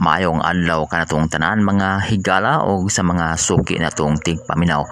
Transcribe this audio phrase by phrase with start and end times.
[0.00, 4.84] Mayong adlaw kanatong tanan mga higala o sa mga suki natong tigpaminaw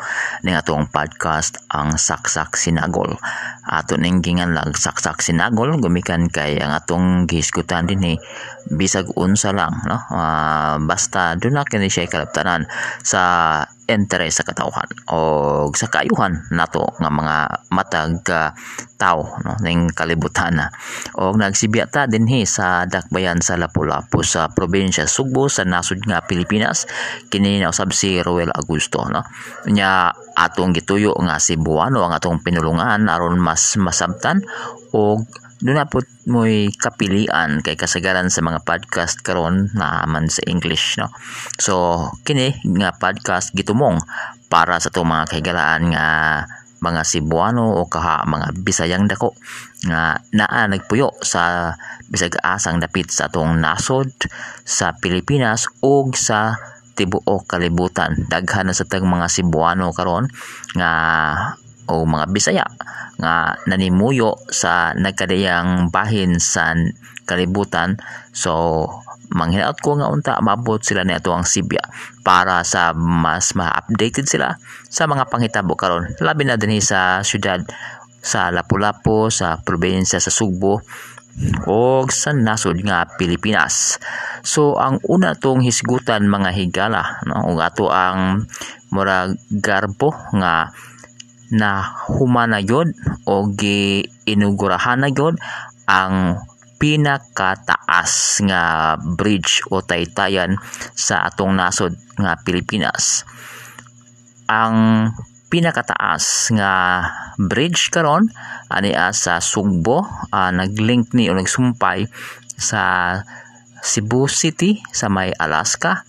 [0.45, 3.16] ning atong podcast ang Saksak Sinagol.
[3.64, 8.21] Ato ning ginganlag Saksak Sinagol gumikan kay ang atong gihisgutan dinhi
[8.68, 9.96] bisag unsa lang no.
[10.12, 12.69] Uh, basta do na kini siya kalaptanan
[13.01, 15.18] sa interes sa katawhan o
[15.75, 17.36] sa kaayuhan nato nga mga
[17.75, 18.54] matag uh,
[18.95, 20.66] tao no ning kalibutan na.
[21.18, 26.85] O nagsibya ta dinhi sa dakbayan sa Lapu-Lapu sa probinsya Sugbo sa nasud nga Pilipinas
[27.32, 29.25] kini na usab si Roel Augusto no.
[29.66, 34.44] Nya atong gituyo nga si Buano ang atong pinulungan aron mas masabtan
[34.94, 35.89] og doon na
[36.25, 41.12] mo'y kapilian kay kasagaran sa mga podcast karon na man sa English no?
[41.61, 44.00] So kini nga podcast gitumong
[44.48, 46.06] para sa itong mga kahigalaan nga
[46.81, 49.36] mga Cebuano o kaha mga Bisayang dako
[49.84, 51.77] nga naa nagpuyo sa
[52.08, 54.08] bisag asang dapit sa atong nasod
[54.64, 56.56] sa Pilipinas ug sa
[56.97, 58.12] tibuok kalibutan.
[58.28, 60.28] Daghan na sa tag mga Cebuano karon
[60.77, 60.91] nga
[61.91, 62.66] o mga Bisaya
[63.20, 66.72] nga nanimuyo sa nagkadayang bahin sa
[67.28, 68.00] kalibutan.
[68.33, 68.86] So
[69.30, 71.83] manghinaot ko nga unta mabot sila ni ato ang Sibya
[72.27, 74.58] para sa mas ma-updated sila
[74.91, 76.11] sa mga panghitabo karon.
[76.18, 77.62] Labi na dinhi sa syudad
[78.20, 80.83] sa Lapu-Lapu sa probinsya sa Sugbo
[81.70, 84.02] o sa nasod nga Pilipinas.
[84.42, 87.55] So ang una tong hisgutan mga higala no?
[87.62, 88.50] Ato ang
[88.91, 90.74] murag garbo nga
[91.50, 92.94] na humana yod
[93.26, 95.36] o giinugurahan na yod
[95.90, 96.38] ang
[96.80, 100.56] pinakataas nga bridge o taytayan
[100.96, 103.28] sa atong nasod nga Pilipinas.
[104.48, 105.10] Ang
[105.52, 106.72] pinakataas nga
[107.36, 108.30] bridge karon
[108.70, 112.06] ani sa Sugbo uh, naglink ni o nagsumpay
[112.54, 112.82] sa
[113.82, 116.06] Cebu City sa may Alaska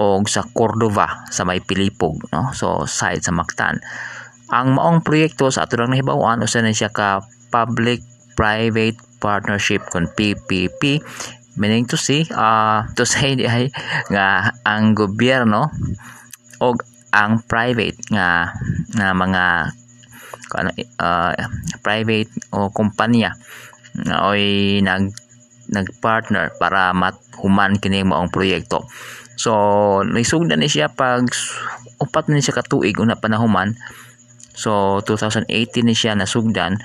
[0.00, 3.76] o sa Cordova sa may Pilipog no so side sa Mactan
[4.50, 7.22] ang maong proyekto sa ato lang nahibawan usa na siya ka
[7.54, 8.02] public
[8.34, 11.02] private partnership kon PPP
[11.58, 13.70] meaning to say uh, to say di ay
[14.10, 15.70] nga ang gobyerno
[16.62, 16.66] o
[17.10, 18.54] ang private nga
[18.94, 19.44] nga mga
[20.98, 21.32] uh,
[21.82, 23.34] private o kumpanya
[24.06, 25.10] na oy nag
[25.70, 28.90] nagpartner para mathuman kini maong proyekto.
[29.38, 29.52] So
[30.02, 31.30] naisugdan ni siya pag
[32.02, 33.78] upat ni siya katuig una panahuman
[34.54, 36.78] so 2018 ni siya nasugdan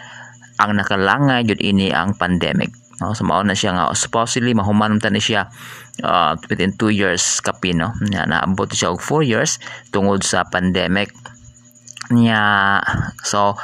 [0.56, 2.72] ang nakalangay jud ini ang pandemic.
[3.04, 3.12] No?
[3.12, 5.52] So mao na siya nga supposedly mahuman ta ni siya
[6.04, 7.92] uh, within 2 years kapi no?
[8.08, 9.60] Na naabot siya og 4 years
[9.92, 11.12] tungod sa pandemic.
[12.12, 12.80] Niya
[13.20, 13.60] so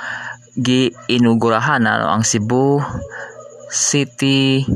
[0.60, 2.84] gi inugurahan na no, ang Cebu
[3.72, 4.68] City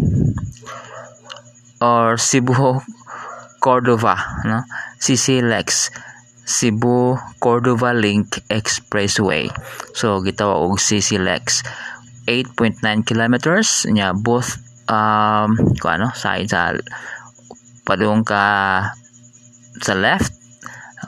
[1.83, 2.79] or Cebu
[3.59, 4.15] Cordova
[4.47, 4.63] no?
[5.03, 5.91] CCLEX
[6.45, 9.49] Cebu Cordova Link Expressway.
[9.97, 11.65] So gitawag og CCLEX
[12.29, 13.89] 8.9 kilometers.
[13.89, 16.77] Nya both um ko ano side sa
[17.81, 18.45] padung ka
[19.81, 20.33] sa left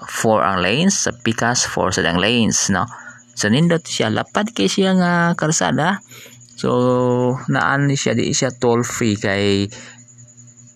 [0.09, 2.89] 4 ang lanes sa pikas 4 sa dang lanes no?
[3.37, 6.01] So nindot siya lapad kay siya nga kalsada
[6.57, 9.69] so naan ni siya di siya toll free kay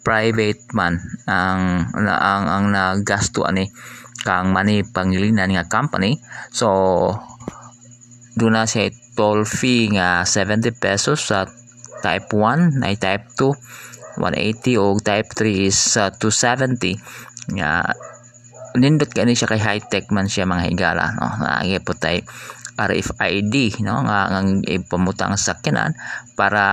[0.05, 3.65] private man ang ang ang nagasto ani
[4.21, 6.21] kang money pangilinan nga company.
[6.53, 6.67] So
[8.37, 11.45] do na siya toll fee nga 70 pesos sa
[12.01, 16.97] type 1 na type 2 180 o type 3 is uh, 270
[17.55, 17.91] nga
[18.75, 21.27] nindot kani siya kay high tech man siya mga higala no?
[21.43, 22.23] Nga po tay
[22.79, 24.03] RFID no?
[24.07, 25.95] Nga ang ipamutang sakyanan
[26.39, 26.63] para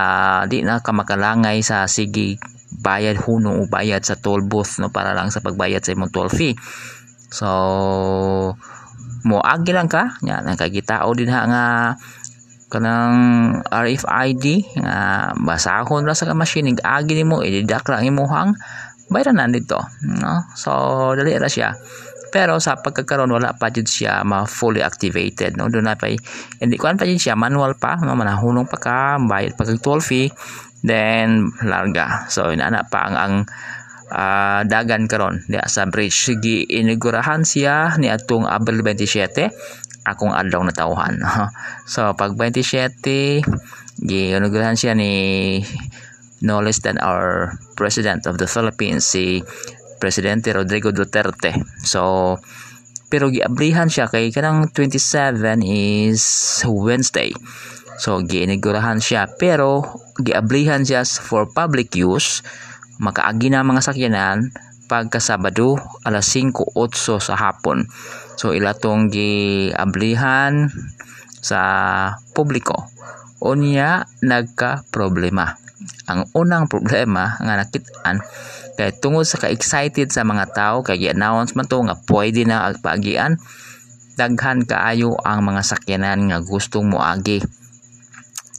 [0.46, 2.38] di na ka makalangay sa sige
[2.68, 4.94] bayad hunong o bayad sa toll booth no?
[4.94, 6.54] Para lang sa pagbayad sa imong toll fee
[7.28, 7.48] so
[9.28, 10.16] mo agi lang ka.
[10.24, 11.64] Nya nakagitao din ha nga
[12.68, 13.18] kanang
[13.64, 16.76] RFID nga basahon ra sa machine.
[16.76, 18.52] Agi nimo ididak lang imuhang
[19.08, 20.44] bayran na dito no?
[20.56, 20.72] So
[21.16, 21.76] dali ra siya.
[22.28, 25.72] Pero sa pagkakaroon wala pa jud siya ma fully activated no?
[25.72, 26.12] Do na pa
[26.60, 28.12] hindi kuan pa jud siya manual pa no?
[28.12, 30.28] Manahunong pa ka bayad pag toll fee
[30.84, 32.28] then larga.
[32.28, 33.34] So inana pa ang ang
[34.10, 36.36] uh, dagan karon di sa bridge.
[36.40, 41.20] Gi inigurahan siya ni atong Abril 27 akong adlaw na tawhan.
[41.92, 43.00] So pag 27
[43.98, 45.12] gi inigurahan siya ni
[46.42, 49.42] no less than our president of the Philippines si
[49.98, 51.50] Presidente Rodrigo Duterte.
[51.82, 52.38] So,
[53.10, 56.22] pero giablihan siya kay kanang 27 is
[56.64, 57.34] Wednesday.
[57.98, 59.26] So, giinigurahan siya.
[59.26, 59.82] Pero
[60.22, 62.46] giablihan siya for public use
[62.98, 64.50] makaagi na mga sakyanan
[64.90, 67.86] pagka Sabado alas 5:08 sa hapon.
[68.38, 70.70] So ila tong giablihan
[71.38, 71.60] sa
[72.34, 72.88] publiko.
[73.38, 75.54] Unya nagka problema.
[76.10, 78.18] Ang unang problema nga nakitaan
[78.78, 83.34] kay tungod sa ka-excited sa mga tao kay gi-announce man to nga pwede na agpagian
[84.18, 87.38] daghan kaayo ang mga sakyanan nga gustong moagi.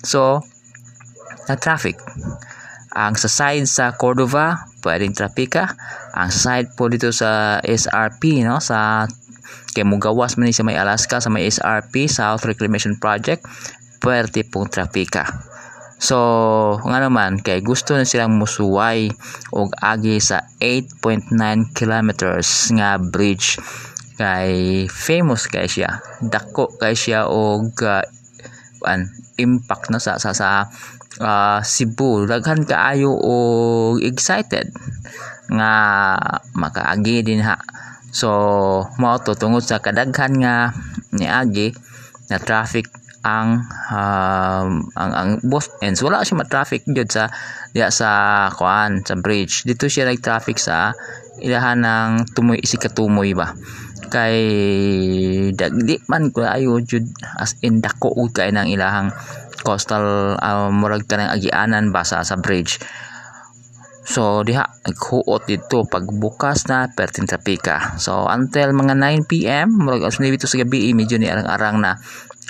[0.03, 0.39] So,
[1.51, 1.99] na traffic.
[2.99, 5.71] Ang sa side sa Cordova, pwedeng trapika.
[6.11, 9.07] Ang side po dito sa SRP, no, sa
[9.73, 13.45] kay mugawas man sa may Alaska sa may SRP South Reclamation Project
[14.01, 15.27] pwerte pong trapika
[15.99, 16.15] so
[16.79, 19.11] nga naman kay gusto na silang musuway
[19.51, 21.35] og agi sa 8.9
[21.75, 23.59] kilometers nga bridge
[24.15, 28.03] kay famous kay siya dako kay siya og uh,
[28.87, 30.71] an impact na sa sa, sa
[31.19, 32.25] uh, Cebu.
[32.25, 34.71] Daghan kaayo og excited
[35.51, 35.73] nga
[36.55, 37.59] makaagi din ha.
[38.09, 38.29] So
[38.97, 40.73] mao to tungod sa kadaghan nga
[41.13, 41.75] niagi
[42.29, 42.89] na traffic
[43.19, 45.99] ang um, ang ang both ends.
[45.99, 47.27] Wala siya ma-traffic jud sa
[47.75, 48.09] diya sa
[48.55, 49.67] kuan sa bridge.
[49.67, 50.95] Dito siya nag traffic sa
[51.43, 53.51] ilahan ng tumoy isi katumoy ba.
[54.09, 54.39] Kay
[55.53, 57.05] dagdi man ko ayo jud
[57.37, 59.11] as in dako kay nang ilahang
[59.61, 62.79] coastal uh, murag kanang agianan ba sa, bridge
[64.09, 67.93] So diha naghuot dito pagbukas na pertin trapika.
[68.01, 71.93] So until mga 9 PM murag alas 9 sa gabi medyo ni arang-arang na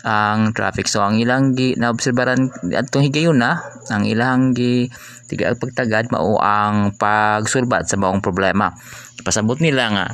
[0.08, 0.88] ang traffic.
[0.88, 3.60] So ang ilang gi naobserbaran adtong higayon na
[3.92, 4.88] ang ilang gi
[5.28, 8.72] tiga pagtagad mao ang pagsulbat sa maong problema.
[9.20, 10.06] Pasabot nila nga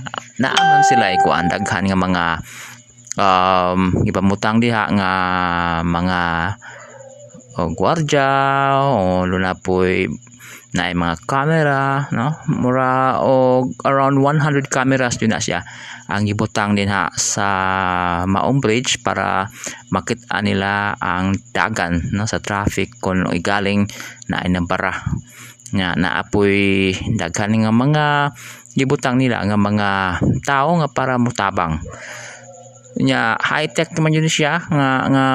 [0.41, 2.23] naaman sila ikuan daghan nga mga
[3.21, 5.11] um ipamutang diha nga
[5.85, 6.19] mga
[7.55, 8.27] o gwardya
[8.83, 10.07] o luna po'y
[10.75, 12.35] na mga camera no?
[12.51, 15.63] Mura og around 100 cameras din na siya
[16.11, 17.47] ang gibutang din ha sa
[18.27, 19.47] Maong Bridge para
[19.87, 22.27] makita nila ang dagan no?
[22.27, 23.87] Sa traffic kung igaling
[24.27, 24.91] na inambara
[25.71, 28.05] nga naapoy daghan nga mga
[28.75, 29.89] gibutang nila nga mga
[30.43, 31.79] tao nga para mutabang
[32.95, 35.25] nya high tech naman yun siya nga nga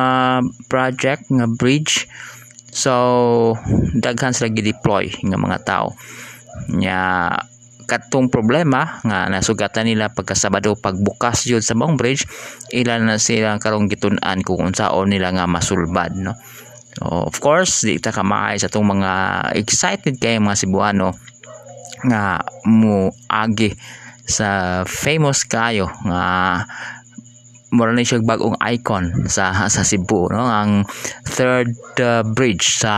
[0.69, 2.09] project nga bridge
[2.71, 2.95] So
[3.99, 5.95] daghan sila gi-deploy nga mga tao.
[6.71, 7.31] Nya
[7.91, 12.23] katong problema nga nasugatan nila pagka Sabado pagbukas yun sa Mong Bridge
[12.71, 16.39] ilan na sila karong gitun-an kung unsaon nila nga masulbad no.
[16.95, 19.11] So, of course di ta kamaay sa tong mga
[19.59, 21.19] excited kay mga Cebuano
[22.07, 23.75] nga mo agi
[24.23, 26.23] sa famous kayo nga
[27.71, 30.43] mura na siya bagong icon sa sa Cebu no?
[30.43, 30.85] Ang
[31.27, 32.95] third uh, bridge sa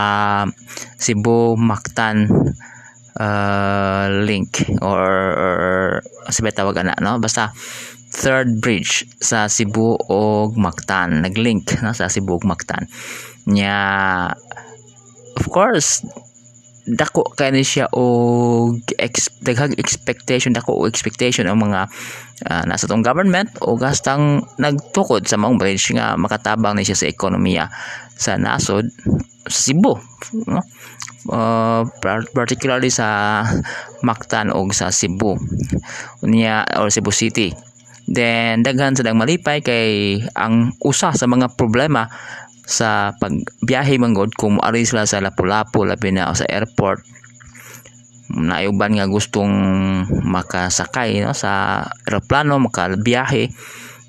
[0.97, 2.29] Cebu Mactan
[3.21, 5.01] uh, link or,
[5.37, 5.57] or
[6.33, 7.21] sabi tawag na no?
[7.21, 7.53] Basta
[8.13, 11.93] third bridge sa Cebu og Mactan naglink no?
[11.93, 12.89] Sa Cebu ug Mactan.
[13.45, 13.77] Nya
[15.37, 16.01] of course
[16.83, 21.87] dako kay ni siya og ex, daghang expectation dako og expectation ang mga
[22.47, 27.09] uh, nasa tong government o gastang nagtukod sa maong bridge nga makatabang ni siya sa
[27.09, 27.65] ekonomiya
[28.13, 28.87] sa nasod
[29.47, 29.95] sa Cebu
[30.47, 30.61] no?
[31.31, 31.83] uh,
[32.35, 33.41] particularly sa
[34.03, 35.39] Mactan o sa Cebu
[36.27, 37.51] niya or Cebu City
[38.07, 42.11] then daghan sa malipay kay ang usa sa mga problema
[42.63, 47.03] sa pagbiyahe manggod kung ari sila sa Lapu-Lapu labi na sa airport
[48.33, 49.53] naiuban nga gustong
[50.25, 53.53] makasakay no sa eroplano makabiyahe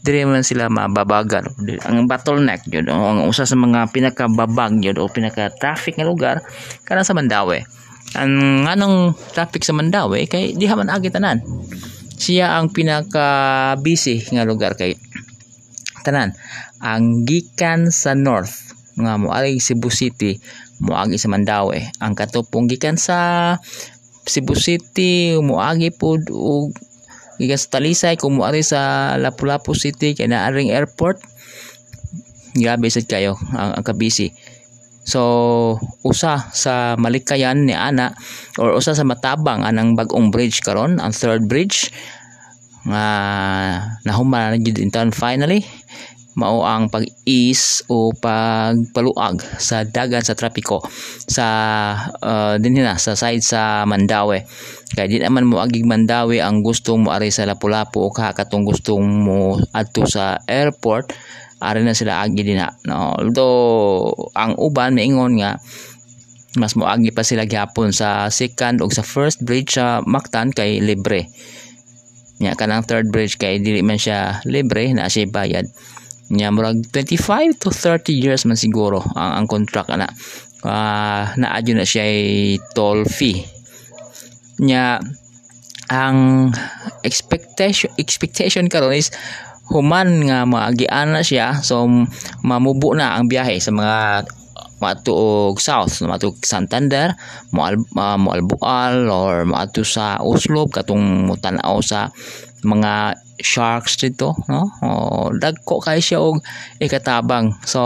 [0.04, 1.48] diri man sila mababagan.
[1.88, 6.44] Ang bottleneck yun o, ang usa sa mga pinakababag yun o pinaka traffic nga lugar
[6.84, 7.64] kana sa Mandawi
[8.12, 11.40] ang anong traffic sa Mandawi kay diha man agi tanan.
[12.14, 14.94] Siya ang pinaka busy nga lugar kay
[16.06, 16.36] tanan.
[16.78, 20.38] Ang gikan sa north nga moagi Cebu City
[20.78, 23.56] moagi sa Mandawi ang katupong gikan sa
[24.24, 26.72] Cebu City moagi pod og
[27.36, 31.20] gikan sa Talisay kung moari sa Lapu-Lapu City kay naaring airport.
[32.54, 34.30] Grabe sad kayo ang, ang kabisi.
[35.04, 35.20] So
[36.00, 38.16] usa sa malikayan ni ana
[38.56, 41.92] or usa sa matabang anang bagong bridge karon ang third bridge.
[42.84, 43.06] Nga
[44.04, 45.64] nahuman na town finally
[46.34, 50.82] mao ang pag-ease o pagpaluag sa dagan sa trapiko
[51.30, 51.46] sa
[52.18, 54.42] uh, din na sa side sa Mandawi
[54.94, 59.06] kay di naman mo agig Mandawi ang gustong mo ari sa Lapu-Lapu o katong gustong
[59.06, 61.14] mo adto sa airport
[61.64, 62.68] ari na sila agi din na.
[62.84, 65.56] No although ang uban maingon nga
[66.54, 71.26] mas moagi pa sila gihapon sa second o sa first bridge sa Mactan kay libre.
[72.38, 75.66] Nya kanang third bridge kay dili man siya libre na siya bayad
[76.34, 80.10] nya murag 25 to 30 years man siguro ang, ang contract ana.
[80.64, 83.44] Uh, naadyo na siya ay toll fee.
[84.64, 84.98] Nya
[85.92, 86.48] ang
[87.04, 89.12] expectation expectation karon is
[89.68, 91.84] human nga maagian na siya so
[92.44, 94.24] mamubo na ang biyahe sa mga
[94.80, 97.16] matuog south matuog Santander
[97.52, 102.12] moal uh, moalbual or maadto sa Oslo katong mutanaw sa
[102.64, 104.70] mga sharks dito no?
[104.80, 104.88] O
[105.34, 106.40] dagko kay siya og
[106.78, 107.54] ikatabang.
[107.66, 107.80] So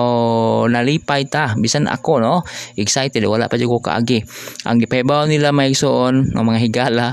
[0.68, 1.56] nalipay ta.
[1.56, 2.34] Bisan ako no?
[2.76, 3.24] Excited.
[3.24, 4.22] Wala pa jud ko kaagi.
[4.68, 7.06] Ang gipahibaw nila maigsoon ng mga higala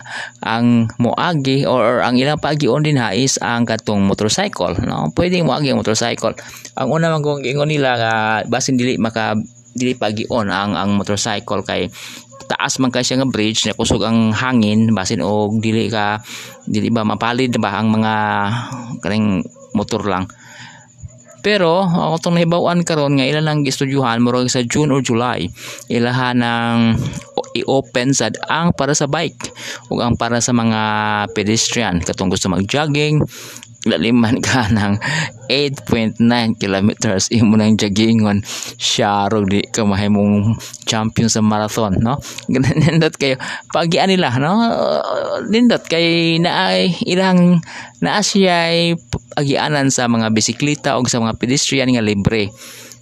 [0.43, 5.12] ang moagi or, or ang ilang pagion din ha is ang katong motorcycle no?
[5.15, 6.36] Pwedeng moagi ang motorcycle.
[6.75, 8.13] Ang una man kong ingon nila nga
[8.48, 9.34] basin dili maka
[9.75, 11.91] dili pagion ang ang motorcycle kay
[12.46, 16.22] taas man kay siya nga bridge na kusog ang hangin basin og dili ka
[16.66, 18.14] dili ba mapalid ba ang mga
[19.02, 19.42] kaning
[19.74, 20.30] motor lang.
[21.46, 25.46] Pero ako tong nahibawan karon nga ila lang gistudyuhan murag sa June or July
[25.94, 26.78] ilahan ng
[27.56, 29.54] i-open sad ang para sa bike
[29.88, 30.82] ug ang para sa mga
[31.32, 32.04] pedestrian.
[32.04, 33.24] Katong gusto mag-jogging
[33.86, 34.98] laliman ka ng
[35.48, 36.18] 8.9
[36.58, 37.30] kilometers.
[37.30, 38.42] Imo nang joggingon
[38.82, 40.58] syarog di ka mahimong
[40.89, 42.18] champion sa marathon no?
[42.50, 43.38] Nindot kayo.
[43.70, 44.58] Pagian nila no?
[45.46, 47.62] Nindot kay naay ilang
[48.01, 48.74] naa siya
[49.38, 52.50] agianan sa mga bisikleta o sa mga pedestrian nga libre.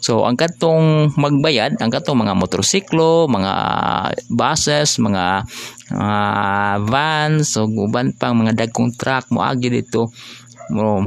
[0.04, 3.54] So ang katong magbayad, ang katong mga motorsiklo, mga
[4.28, 5.48] buses, mga
[5.96, 10.12] uh, vans, o uban pang mga dagkong truck mo agi dito
[10.72, 11.03] mo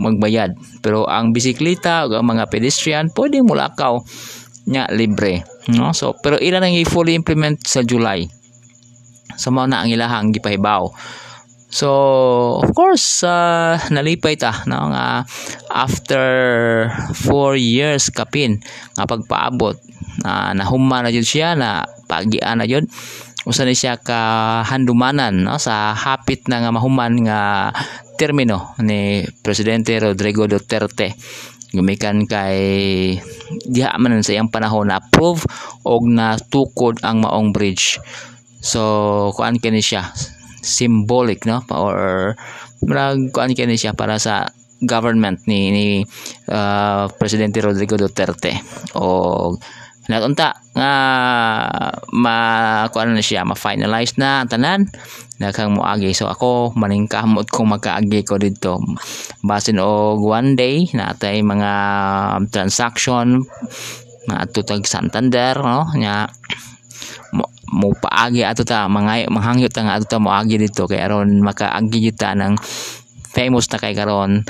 [0.00, 0.56] magbayad.
[0.82, 4.02] Pero ang bisikleta o ang mga pedestrian pwede mo lakaw
[4.66, 5.94] nya libre no?
[5.94, 8.26] So pero ilan ang i-fully implement sa July?
[9.36, 10.88] Sa so, na ang ilahang gipahibaw.
[11.66, 11.90] So
[12.62, 14.90] of course uh, nalipay ta no?
[14.90, 15.06] Nga
[15.70, 16.26] after
[17.12, 18.62] 4 years kapin
[18.96, 19.76] nga pagpaabot
[20.24, 22.86] na uh, nahuma na jud siya na pagian na jud.
[23.46, 25.58] Usa ni siya ka handumanan no?
[25.58, 27.70] Sa hapit na nga mahuman nga
[28.16, 31.14] termino ni Presidente Rodrigo Duterte.
[31.76, 32.58] Gumikan kay
[33.68, 35.44] diha man sa iyang panahon na approve
[35.84, 38.00] og natukod ang maong bridge.
[38.64, 40.08] So kuan kini siya?
[40.64, 41.62] Symbolic no?
[41.70, 42.32] Or
[42.80, 44.48] murag kuan kini siya para sa
[44.80, 45.86] government ni ni
[46.48, 48.56] uh, Presidente Rodrigo Duterte?
[48.96, 49.60] Og
[50.08, 50.92] natunta nga
[52.16, 52.36] ma
[52.88, 53.44] kuan na siya?
[53.44, 54.80] Ma-finalize na ang tanan
[55.36, 56.16] daghang moagi.
[56.16, 58.80] So ako maningkamot kung magkaagi ko dito.
[59.44, 61.72] Basin og one day natay mga
[62.48, 63.44] transaction.
[64.26, 65.86] Na tutag Santander no?
[65.94, 66.26] Nya
[67.70, 68.88] mo paagi ato ta.
[68.88, 70.88] Mga manghangyo ta nga ato ta moagi dito.
[70.88, 72.56] Kay aron makaagi ta ng
[73.30, 74.42] famous na kay karon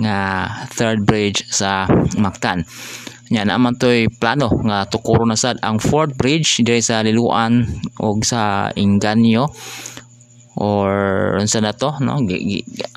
[0.00, 1.84] nga third bridge sa
[2.16, 2.64] Mactan
[3.30, 7.62] nya naman toy plano nga tukuro na sad ang fourth bridge diri sa Liluan
[8.02, 9.46] og sa Inganyo
[10.58, 10.90] or
[11.38, 12.18] unsa na to no?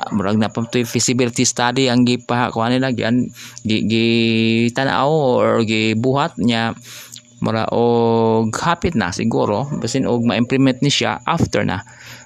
[0.09, 3.29] Murag na pa toy feasibility study ang gipa kuan nila gian
[3.61, 4.07] gi, gi
[4.73, 6.73] tanaw or gibuhat nya.
[7.43, 9.67] Mura og hapit na siguro.
[9.83, 11.83] Basin og ma-implement ni siya after na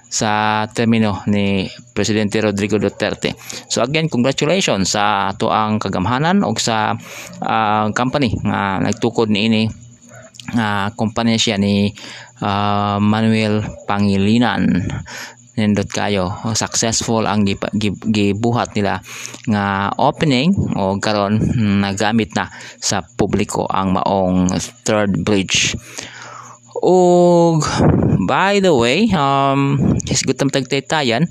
[0.08, 3.36] sa termino ni Presidente Rodrigo Duterte.
[3.68, 6.96] So again, congratulations sa ato ang kagamhanan o sa
[7.44, 9.64] uh, company nga nagtukod ni ini
[10.56, 11.92] uh, kumpanya siya ni
[12.40, 14.88] uh, Manuel Pangilinan
[15.58, 17.42] nindot kayo successful ang
[18.14, 19.02] gibuhat nila
[19.50, 21.42] nga opening o karon
[21.82, 22.46] nagamit na
[22.78, 24.54] sa publiko ang maong
[24.86, 25.74] third bridge
[26.84, 27.64] og
[28.28, 31.30] by the way um hisgot tam tagtaytayan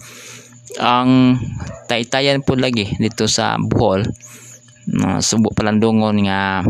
[0.77, 1.41] ang
[1.89, 4.05] taytayan po lagi dito sa Bohol.
[4.87, 6.63] Uh, subo palandungon nga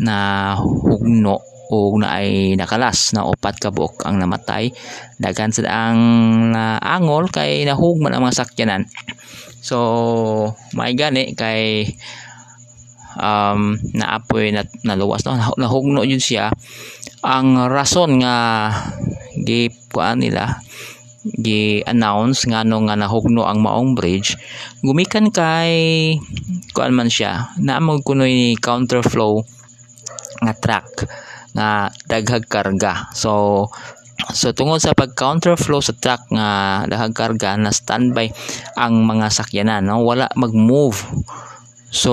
[0.00, 0.16] na
[0.56, 1.42] hugno
[1.72, 4.70] o na ay nakalas na upat ka buok ang namatay.
[5.18, 5.98] Daghan sa ang
[6.54, 8.82] na angol kay nahugman ang mga sakyanan.
[9.64, 11.88] So may gani kay
[13.18, 15.36] um, naapoy na naluwas no?
[15.56, 16.52] Nahugno yun siya
[17.24, 18.36] ang rason nga
[19.40, 19.72] gi
[20.20, 20.60] nila
[21.24, 24.36] gi-announce nga no nga nahugno ang maong bridge
[24.84, 26.20] gumikan kay
[26.76, 29.40] kuan man siya naamog kuno ni counterflow
[30.44, 31.08] nga track
[31.54, 33.08] nga daghag karga.
[33.14, 33.64] So
[34.34, 38.34] so tungod sa pag counterflow sa track nga daghag karga na standby
[38.74, 40.02] ang mga sakyanan no?
[40.02, 40.98] Wala mag-move.
[41.94, 42.12] So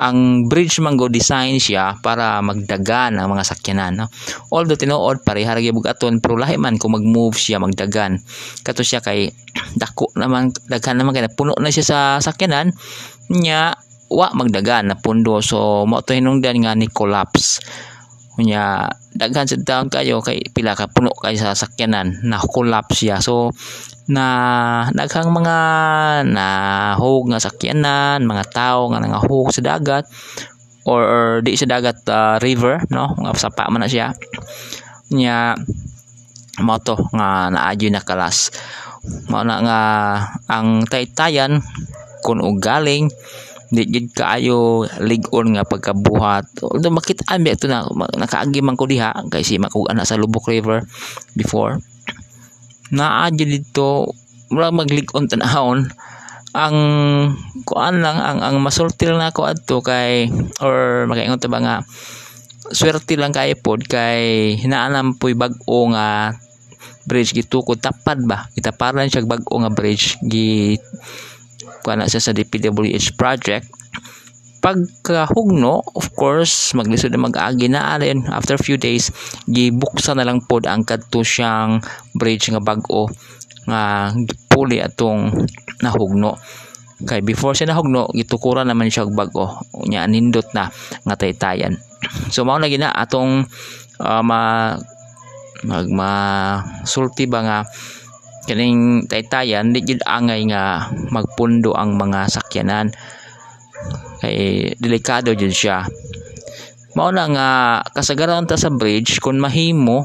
[0.00, 4.06] ang bridge man go design siya para magdagan ang mga sakyanan no?
[4.48, 8.16] Although tinuod pareha ra gyud aton pero lahi man kung mag-move siya magdagan.
[8.64, 9.28] Kato siya kay
[9.80, 12.72] dako naman daghan naman kay puno na siya sa sakyanan
[13.28, 13.76] nya
[14.10, 17.62] wa magdagan na pundo so mo to hinungdan nga ni collapse
[18.38, 23.18] nya daghan sa taon kayo kay pila ka puno kay sa sakyanan na collapse siya.
[23.18, 23.50] So
[24.06, 25.56] na naghang mga
[26.30, 30.06] nahog nga sakyanan mga tao nga nangahog sa dagat
[30.86, 33.12] or, or di sa dagat uh, river no?
[33.18, 34.14] Nga sapa man na siya.
[35.10, 35.58] Nya
[36.62, 38.52] mo nga naadyo na kalas.
[39.32, 39.80] Mao na nga
[40.46, 41.64] ang taytayan
[42.20, 43.08] kun og galing
[43.70, 46.66] di gid kaayo ligon nga pagkabuhat.
[46.66, 47.86] Although makita mi ito na
[48.18, 50.82] nakaagi man ko diha kay si makug ana sa Lubok River
[51.38, 51.78] before.
[52.90, 54.10] Naa dito
[54.50, 55.86] mura magligon tanahon.
[56.50, 56.76] Ang
[57.62, 60.26] kuan lang ang ang masulti lang nako adto kay
[60.58, 61.76] or makaingon ta ba nga
[62.74, 66.34] swerte lang kay pod kay hinaalam poy bag-o nga
[67.06, 67.38] bridge.
[67.38, 68.50] Gitukod tapad ba?
[68.58, 70.18] Itaparan siya bag-o nga bridge.
[70.26, 70.74] Gi
[71.82, 73.66] kuan siya sa DPWH project.
[74.60, 77.96] Pagkahugno of course maglisod na mag-agi na.
[77.96, 79.08] Alin after few days
[79.48, 81.80] gibuksan na lang pod ang kadto siyang
[82.12, 83.08] bridge nga bag-o
[83.64, 84.12] nga
[84.52, 85.48] puli atong
[85.80, 86.36] nahugno.
[87.00, 89.64] Kay before siya nahugno gitukuran naman siya og bag-o.
[89.88, 90.68] Nya nindot na
[91.08, 91.80] nga taytayan.
[92.28, 93.48] So mao lagi na atong
[94.00, 94.76] uh, ma
[95.64, 96.12] magma
[96.88, 97.58] sulti ba nga
[98.48, 102.88] kaning taytayan di gid angay nga magpundo ang mga sakyanan.
[104.20, 104.36] Kay
[104.76, 105.88] delikado jud siya.
[106.92, 107.48] Mao na nga
[107.94, 110.04] kasagaran ta sa bridge kung mahimo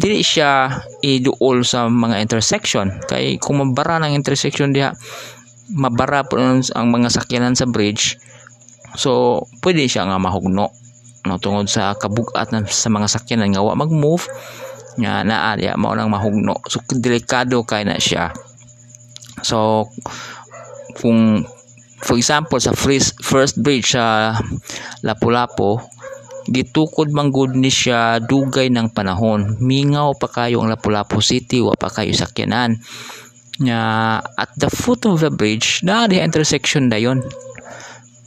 [0.00, 2.88] dili siya iduol sa mga intersection.
[3.04, 4.94] Kay kung mabara ng intersection diha
[5.76, 8.18] mabara po ang mga sakyanan sa bridge
[8.98, 10.72] so pwede siya nga mahugno.
[11.28, 14.24] No tungod sa kabugat sa mga sakyanan nga wa mag-move
[14.98, 16.58] nga naa diya mao nang mahugno.
[16.66, 18.34] So delikado kay na siya.
[19.44, 19.86] So
[20.98, 21.46] kung
[22.00, 24.34] for example sa first, first bridge sa
[25.04, 25.78] Lapu-Lapu
[26.50, 29.60] gitukod man gud ni siya dugay ng panahon.
[29.62, 32.80] Mingaw pa kayo ang Lapu-Lapu City wa pa kayo sakyanan.
[33.60, 37.20] Nya at the foot of the bridge na di intersection dayon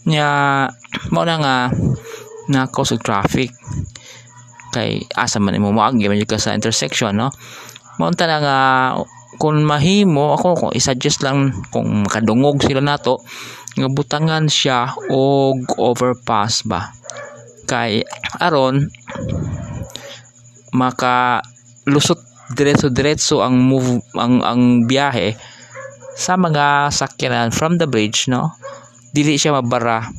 [0.03, 0.67] nya
[1.09, 1.57] mo na nga
[2.51, 3.49] na cause traffic
[4.73, 7.29] kay asa man mo maagi man ka sa intersection no?
[8.01, 8.59] Mo na nga
[9.37, 13.21] kung mahimo ako kung i-suggest lang kung makadungog sila nato
[13.77, 16.89] nga butangan siya og overpass ba?
[17.69, 18.01] Kay
[18.41, 18.89] aron
[20.73, 21.45] maka
[21.85, 22.17] lusot
[22.57, 25.37] diretso-diretso ang move ang ang biyahe
[26.13, 28.57] sa mga sakyanan from the bridge no?
[29.13, 30.09] Dili siya mabara.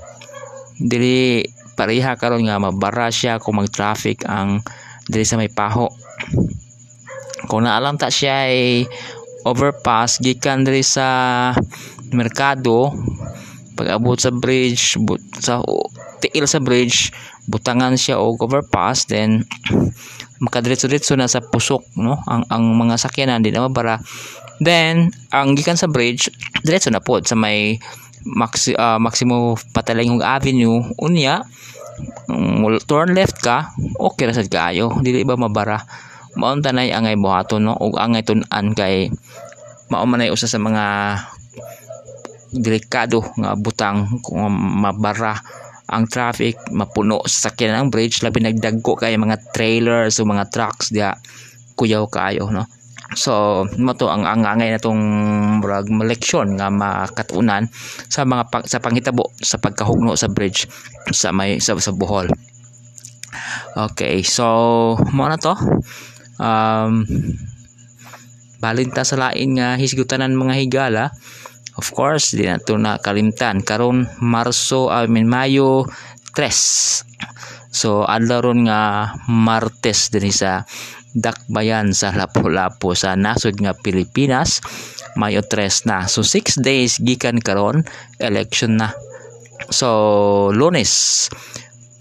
[0.78, 1.42] Dili
[1.74, 4.62] pareha karon nga mabara siya kung mag-traffic ang
[5.10, 5.90] dili sa may paho.
[7.50, 8.88] Kung naalang ta siya ay
[9.44, 11.52] overpass gikan diri sa
[12.16, 12.94] merkado
[13.74, 15.60] pag abot sa bridge but, sa
[16.22, 17.12] tiil sa bridge
[17.50, 19.44] butangan siya og overpass then
[20.44, 22.16] makadiretso-diretso na sa pusok no?
[22.24, 24.00] Ang ang mga sakyanan di na mabara.
[24.62, 26.30] Then ang gikan sa bridge
[26.64, 27.76] diretso na pod sa may
[28.24, 31.44] maxi, uh, Maximo Patalingog Avenue unya
[32.28, 34.96] um, turn left ka okay ra sad kaayo.
[35.04, 35.78] Dili ba mabara?
[36.34, 37.78] Maon tanay angay buhaton no?
[37.78, 39.12] Ug angay tun-an kay
[39.92, 40.84] mao man usa sa mga
[42.54, 44.48] delikado nga butang kung
[44.82, 45.38] mabara
[45.90, 50.88] ang traffic mapuno sa sakyanan ang bridge labi nagdagko kay mga trailers o mga trucks
[50.88, 51.12] dia
[51.76, 52.64] kuyaw kaayo no
[53.14, 55.00] so mo to ang ang angay na tong
[55.62, 57.70] murag leksyon nga makatunan
[58.10, 60.66] sa mga pang, sa panghitabo sa pagkahugno sa bridge
[61.14, 62.28] sa may sa, sa Bohol
[63.78, 64.44] okay so
[65.14, 65.54] mo na to
[66.42, 67.06] um
[68.58, 71.04] balinta sa lain nga hisgutanan mga higala
[71.74, 73.66] Of course, di na ito nakalimtan.
[73.66, 75.82] Karon Marso, I mean Mayo
[76.30, 77.74] 3.
[77.74, 80.62] So, adlaw ron nga Martes din sa
[81.14, 84.58] Dakbayan sa Lapu-Lapu sa nasod nga Pilipinas.
[85.14, 86.10] Mayo 3 na.
[86.10, 87.86] So, 6 days gikan karon
[88.18, 88.90] election na.
[89.70, 91.26] So, Lunes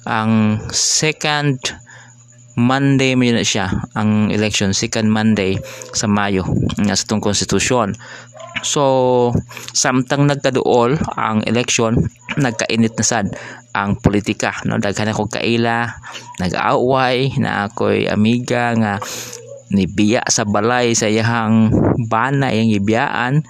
[0.03, 1.61] ang second
[2.53, 3.65] Monday mo na siya
[3.97, 5.57] ang election second Monday
[5.95, 6.45] sa Mayo
[6.77, 7.97] nga sa tong konstitusyon
[8.63, 9.35] So,
[9.75, 12.07] samtang nagkaduol ang election,
[12.39, 13.27] nagkainit na sad
[13.75, 14.55] ang politika.
[14.63, 14.79] No?
[14.79, 15.91] Daghan ako kaila,
[16.39, 18.93] nag-aaway, na ako'y amiga nga
[19.73, 21.69] nibiya sa balay sa iyang
[22.07, 23.43] bana, iyang gibiyaan,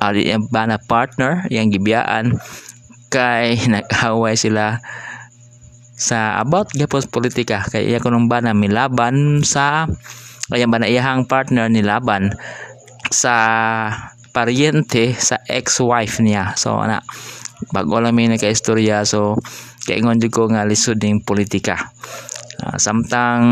[0.00, 0.12] uh,
[0.48, 2.38] bana partner, iyang gibiyaan,
[3.08, 4.78] kay nag-away sila
[5.98, 9.90] sa about gapos politika kay iya kuno ba na milaban sa
[10.54, 10.86] ayan ba na
[11.26, 12.30] partner ni laban
[13.10, 13.34] sa
[14.38, 16.54] paryente sa ex-wife niya.
[16.54, 17.02] So ana
[17.74, 19.34] bago lang may nagka-istorya so
[19.82, 21.90] kaingon jud ko nga lisod ning politika.
[22.62, 23.42] Uh, samtang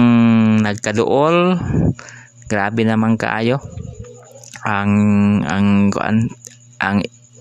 [0.62, 1.58] nagkaduol
[2.46, 3.58] grabe naman kaayo.
[4.62, 4.94] Ang
[5.42, 6.30] ang ang,
[6.78, 6.98] ang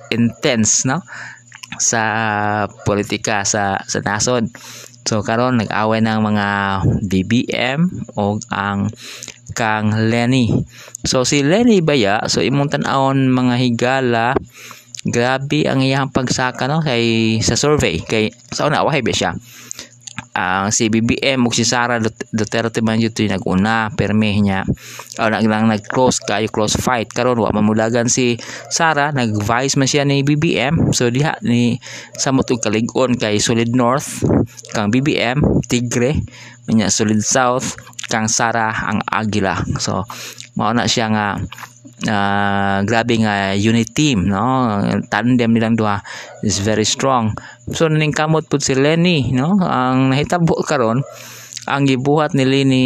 [0.09, 1.05] intense no?
[1.77, 2.01] Sa
[2.81, 4.49] politika sa sa nasod.
[5.05, 6.47] So karon nag-away ng mga
[7.05, 8.89] DBM o ang
[9.55, 10.51] kang Lenny.
[11.07, 14.35] So si Lenny Baya, so imong tan-awon mga higala
[15.05, 18.01] grabe ang iyang pagsaka no kay sa survey.
[18.01, 19.37] Kay sa una wahay ba siya?
[20.35, 21.95] Ang si BBM ug si Sara
[22.35, 24.67] Duterte man jud naguna perme niya.
[25.23, 27.07] O nag lang nag close kayo close fight.
[27.07, 28.35] Karon wa mamulagan si
[28.67, 31.79] Sara nag vice man siya ni BBM so diha ni
[32.19, 34.27] samot og kalig-on kay Solid North
[34.75, 35.39] kang BBM
[35.71, 36.19] Tigre
[36.67, 40.05] nya Solid South kang Sara ang Agila so
[40.55, 41.27] mao na siya nga
[42.03, 44.81] uh, grabe nga unit team no?
[45.07, 46.01] Tandem nilang duha
[46.43, 47.33] is very strong.
[47.71, 49.55] So ning kamot pud si Lenny no?
[49.61, 51.01] Ang nahitabo karon
[51.65, 52.85] ang gibuhat ni Lenny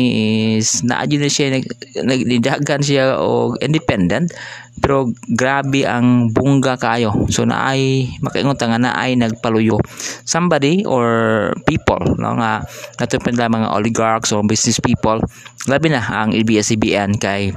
[0.56, 1.66] is naadyo na siya nag,
[2.00, 4.32] nagdidagan siya og independent
[4.80, 9.76] pero grabe ang bungga kayo so naay makaingon nga naay nagpaluyo.
[10.24, 12.64] Somebody or people no nga
[12.96, 15.20] natupin lang mga oligarchs or business people.
[15.68, 17.52] Labi na ang ABS-CBN kay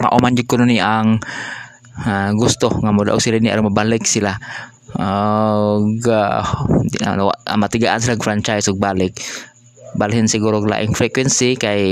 [0.00, 1.20] mauman jud kuno ni ang
[2.08, 4.32] uh, gusto nga mo daw sila ni aron mabalik sila.
[4.96, 6.42] Uh, uh,
[7.60, 9.20] matigaan sila franchise ug balik
[9.96, 11.82] balhin siguro laing frequency kay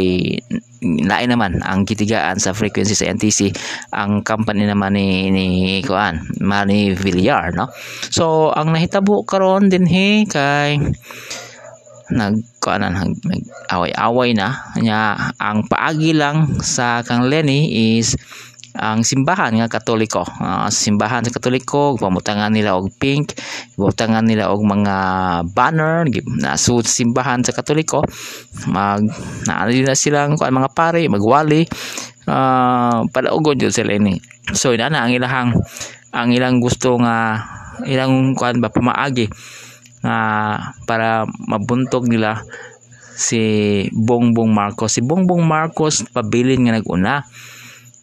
[0.82, 3.54] lain naman ang kitigaan sa frequency sa NTC
[3.96, 5.46] ang company naman ni ni
[5.86, 7.72] kuan Manny Villar no?
[8.12, 10.76] So ang nahitabo karon din he kay
[12.12, 14.54] nag kuanan nag away-away na.
[14.78, 18.14] Nya ang paagi lang sa kang Lenny is
[18.76, 23.34] ang simbahan nga katoliko uh, simbahan sa katoliko pamutangan nila og pink
[23.74, 24.96] pamutangan nila og mga
[25.50, 26.04] banner
[26.38, 28.04] na suit simbahan sa katoliko
[28.68, 29.02] mag
[29.48, 31.64] naano na silang kuan mga pare magwali
[32.28, 34.20] uh, padaogon jud sila ini
[34.52, 35.50] so ina na ang ilahang
[36.12, 37.40] ang ilang gusto nga
[37.88, 39.28] ilang kuan ba pamaagi
[40.04, 42.40] uh, para mabuntog nila
[43.16, 43.42] si
[43.96, 44.92] Bongbong Marcos.
[44.92, 47.24] Si Bongbong Marcos pabilin nga naguna.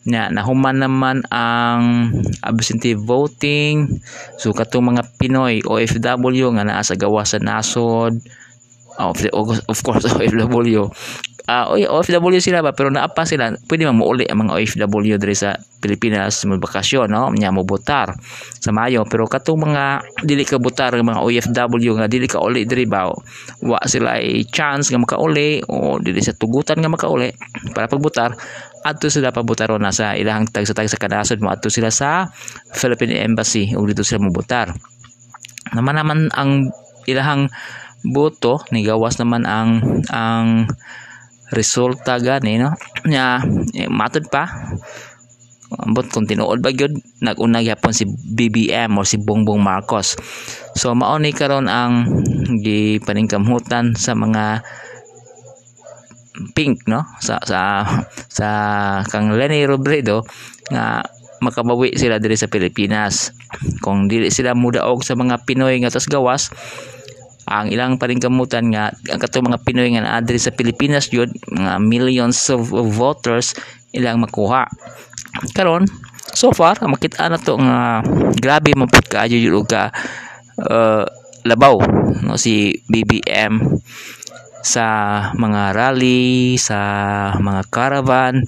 [0.03, 2.11] Na nahuman naman ang
[2.43, 4.03] absentee voting.
[4.35, 8.19] So katong mga Pinoy OFW nga naa sa gawa sa nasod
[8.99, 9.17] of,
[9.67, 10.91] of course OFW
[11.47, 12.71] uh, OFW sila ba?
[12.71, 13.51] Pero naapa sila.
[13.67, 17.27] Pwede man muuli ang mga OFW diri sa Pilipinas mo bakasyon no?
[17.35, 18.15] Nya mo butar
[18.59, 19.03] sa Mayo.
[19.07, 19.83] Pero katong mga
[20.23, 23.11] dili ka butar mga OFW nga dili ka uli diri ba
[23.63, 27.31] wa sila ay chance nga makauli o dili sa tugutan nga makauli
[27.75, 28.31] para pagbutar
[28.83, 31.51] adto sila pabutaron na sa ilang tag sa tag sa kanasod mo.
[31.51, 32.27] Adto sila sa
[32.75, 34.71] Philippine Embassy ug dito sila mobutar
[35.71, 36.69] naman naman ang
[37.07, 37.49] ilahang
[38.03, 40.67] boto ni gawas naman ang ang
[41.53, 42.73] resulta gani no?
[43.05, 43.39] Nya
[43.77, 44.49] eh, matod pa.
[45.73, 50.13] Ambot kung tinuod ba gyud naguna gyapon si BBM or si Bongbong Marcos.
[50.77, 52.05] So mao ni karon ang
[52.61, 54.61] gipaningkamhutan sa mga
[56.53, 57.05] pink no?
[57.21, 57.85] Sa sa
[58.29, 58.49] sa
[59.09, 60.25] kang Lenny Robredo
[60.69, 61.01] nga
[61.41, 63.33] makabawi sila diri sa Pilipinas.
[63.81, 66.53] Kung dili sila mudaog sa mga Pinoy nga tas gawas
[67.43, 72.39] ang ilang paningkamutan nga ang katong mga Pinoy nga naadri sa Pilipinas jud mga millions
[72.47, 73.51] of, of voters
[73.91, 74.67] ilang makuha.
[75.51, 75.83] Karon
[76.33, 78.01] so far makita na to nga
[78.39, 79.91] grabe man pud kaayo jud ka
[80.63, 81.03] uh,
[81.43, 81.77] labaw
[82.23, 83.59] no si BBM
[84.63, 84.85] sa
[85.35, 86.79] mga rally sa
[87.35, 88.47] mga caravan.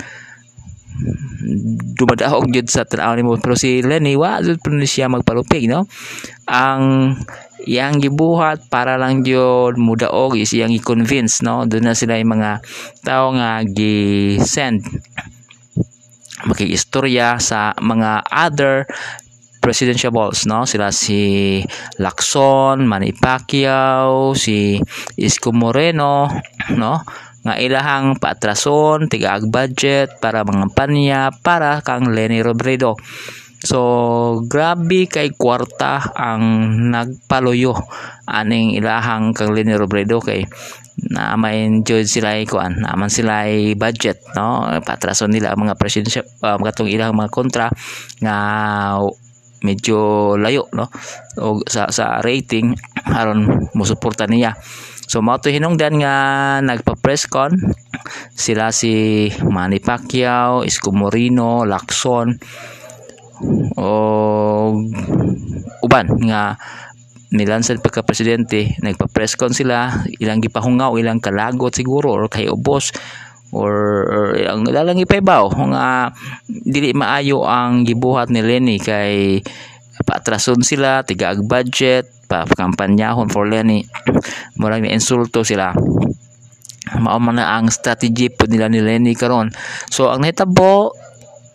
[1.99, 5.83] Dumadahog jud sa tanaw nimo pero si Lenny wa jud siya magpalupig no?
[6.47, 7.13] Ang
[7.65, 11.65] yang gibuhat para lang jud mudaog is yang i-convince no?
[11.65, 12.61] Doon na sila yung mga
[13.01, 14.85] tao nga gi-send.
[16.45, 18.85] Makiistorya sa mga other
[19.59, 20.69] presidential balls no?
[20.69, 21.61] Sila si
[21.97, 24.77] Lacson, Manny Pacquiao, si
[25.17, 26.29] Isko Moreno
[26.77, 27.01] no?
[27.45, 32.97] Nga ilahang paatrason tigaag budget para mga panya para kang Lenny Robredo
[33.65, 33.81] So
[34.45, 37.73] grabe kay kwarta ang nagpaluyo
[38.29, 40.45] aning ilahang kang Lenny Robredo kay
[41.09, 44.69] na may enjoy sila kuan naman sila ay budget no?
[44.85, 47.67] Patrason nila ang mga presidential uh, katong ilang mga kontra
[48.21, 48.37] nga
[49.65, 49.97] medyo
[50.37, 50.85] layo no?
[51.41, 52.77] O sa sa rating
[53.17, 54.53] aron musuporta niya.
[55.09, 56.15] So mao to hinungdan nga
[56.61, 57.57] nagpa-press con.
[58.37, 62.37] Sila si Manny Pacquiao, Isko Moreno, Lacson
[63.75, 63.89] o
[65.83, 66.55] uban nga
[67.35, 72.95] nilansan pagka presidente nagpa-press con sila ilang gipahungaw ilang kalagot siguro or kay ubos
[73.51, 73.73] or,
[74.07, 76.15] or ang dalang ipaybaw nga
[76.47, 79.39] dili maayo ang gibuhat ni Lenny kay
[80.03, 83.85] paatrason sila tigaag budget pa kampanyahon for Lenny.
[84.59, 85.71] Murag ni insulto sila.
[87.01, 89.53] Mao man na ang strategy po nila ni Lenny karon.
[89.89, 90.93] So ang nahitabo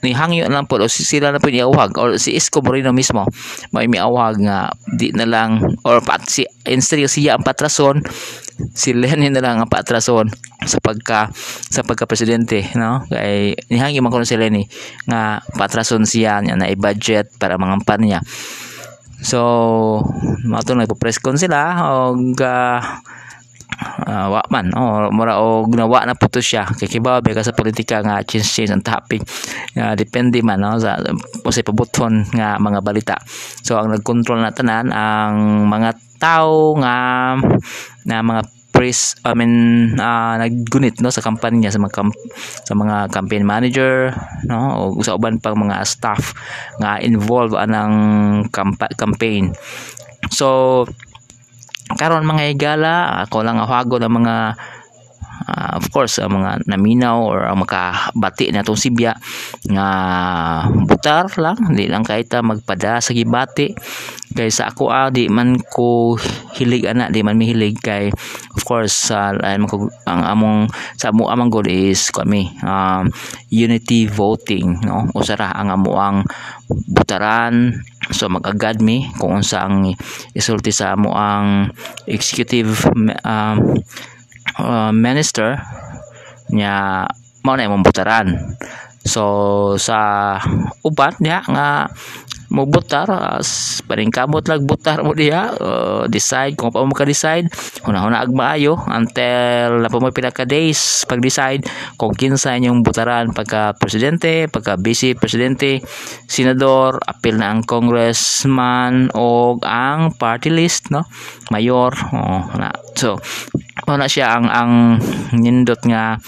[0.01, 0.81] ni hangyo lang po.
[0.81, 1.97] O sila na po niawag.
[2.01, 3.29] Or si Isko Moreno mismo.
[3.73, 4.73] May miawag nga.
[4.97, 5.61] Di na lang.
[5.85, 8.01] Or pat si instead siya ang patrason.
[8.77, 10.29] Si Lenin na lang ang patrason
[10.61, 11.33] sa pagka
[11.73, 13.01] sa pagka presidente no?
[13.09, 14.69] Kay nihangi man ko si Lenny
[15.09, 18.21] nga patrason siya niya na i-budget para mangampan niya.
[19.25, 20.01] So
[20.45, 21.81] mato nagpo-press con sila.
[21.89, 22.81] Og uh,
[24.07, 24.71] uh, wa man.
[24.75, 28.71] Oh mura og nawa na puto siya kay kibaw ka sa politika nga change change
[28.71, 29.23] ang topic
[29.79, 30.99] uh, depende man no sa
[31.47, 33.17] usay pabuton nga mga balita
[33.65, 36.95] so ang nagkontrol na tanan ang mga tao nga
[38.05, 39.55] na mga press I mean
[39.99, 42.15] uh, naggunit no sa kampanya sa mga kamp,
[42.65, 44.15] sa mga campaign manager
[44.47, 46.33] no o sa uban pang mga staff
[46.79, 48.47] nga involved anang
[48.97, 49.53] campaign.
[50.31, 50.87] So
[51.99, 54.35] karon mga igala ako lang hago ng mga
[55.47, 59.17] uh, of course ang mga naminaw or ang makabati na itong sibya
[59.69, 59.89] nga
[60.85, 61.57] butar lang.
[61.73, 63.73] Di lang kahit magpada sa gibati.
[64.31, 66.15] Kay sa ako ah, di man ko
[66.55, 68.15] hilig ana di man mihilig kay
[68.55, 69.67] of course uh, ang,
[70.07, 73.11] among sa amo amang goal is kami um,
[73.51, 75.11] unity voting no?
[75.19, 76.23] Usara ang amo ang
[76.71, 77.75] butaran.
[78.15, 79.99] So mag-agad mi kung unsa ang
[80.31, 81.75] isulti sa amo ang
[82.07, 82.87] executive
[83.27, 83.83] um,
[84.59, 85.61] uh, minister
[86.51, 87.07] nya
[87.47, 88.57] mao na imong butaran.
[89.07, 90.37] So sa
[90.83, 91.89] uban niya nga
[92.51, 93.07] mo butar
[93.39, 97.47] as paring kamot lag butar mo diha uh, decide kung pa mo ka decide
[97.87, 101.63] huna-huna ag maayo until na mo pila days pag decide
[101.95, 105.79] kung kinsa inyong butaran pagka presidente pagka vice presidente
[106.27, 111.07] senador apil na ang congressman o ang party list no?
[111.55, 113.23] Mayor oh, na so
[113.97, 114.73] na siya ang ang
[115.35, 116.19] nindot nga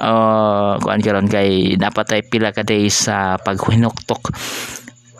[0.00, 4.32] uh, kuan karon kay dapat ay pila ka days sa paghinuktok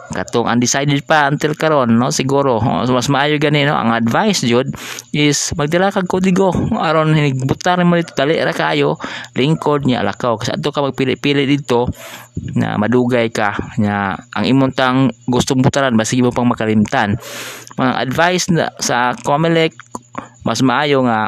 [0.06, 2.14] katong undecided pa until karon no?
[2.14, 3.74] Siguro mas maayo gani no?
[3.74, 4.70] Ang advice jud
[5.10, 6.54] is magdala kag kodigo.
[6.78, 9.00] Aron hinigbutar mo dito dali ra kayo
[9.34, 10.38] lingkod niya lakaw.
[10.38, 11.90] Kasi adto ka magpili-pili dito
[12.54, 17.18] na madugay ka nya ang imong tang gustong butaran basig mo pang makalimtan.
[17.76, 19.74] Mga advice na sa Comelec
[20.46, 21.26] mas maayo nga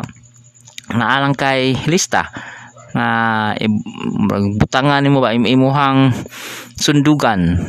[0.95, 2.29] naalang kay lista
[2.97, 3.53] nga
[4.57, 6.09] butangan nimo ba imuhang
[6.79, 7.61] sundugan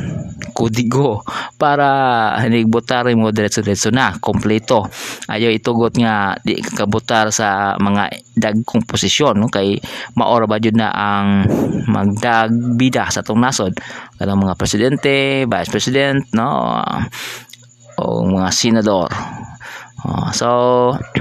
[0.56, 1.22] kodigo
[1.60, 4.88] para hinigbutar mo diretso diretso na kompleto.
[5.28, 9.52] Ayo itugot nga di kabutar sa mga dagkong posisyon no?
[9.52, 9.80] Kay
[10.16, 11.44] maora ba jud na ang
[11.88, 13.76] magdagbida sa tong nasod?
[14.16, 16.80] Kanang mga presidente vice president no?
[18.00, 19.12] O mga senador
[20.00, 20.48] Oh, so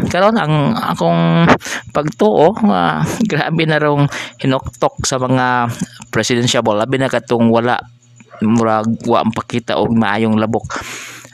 [0.07, 1.51] karon ang akong
[1.91, 4.07] pagtuo uh, grabe na rong
[4.39, 5.67] hinoktok sa mga
[6.07, 7.75] presidential labi na katong wala
[8.39, 10.79] murag wa pakita og maayong labok.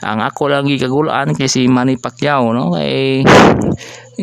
[0.01, 2.73] Ang ako lang gikagulaan kay si Manny Pacquiao no?
[2.73, 3.21] Kay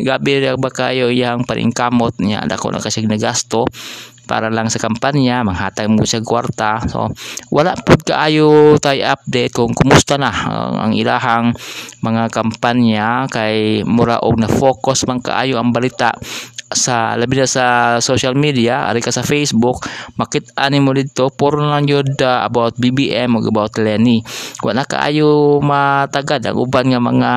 [0.03, 2.43] gabi ba kayo iyang paringkamot niya?
[2.43, 3.63] Dako na kasi nagasto
[4.23, 6.83] para lang sa kampanya manghatag mo siya kwarta.
[6.87, 7.11] So
[7.51, 11.51] wala pud kaayo tay update kung kumusta na uh, ang ilahang
[12.03, 16.15] mga kampanya kay mura og na focus man kaayo ang balita
[16.73, 17.65] sa labi na sa
[18.01, 19.85] social media ari ka sa Facebook
[20.17, 24.25] makit-ani mo dito puro lang yun uh, about BBM o about Lenny.
[24.65, 27.31] Wala kaayo matagad ang uban nga mga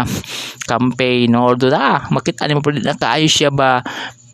[0.66, 1.36] campaign.
[1.36, 3.84] Or do ah makit-ani mo pud na kaayo siya ba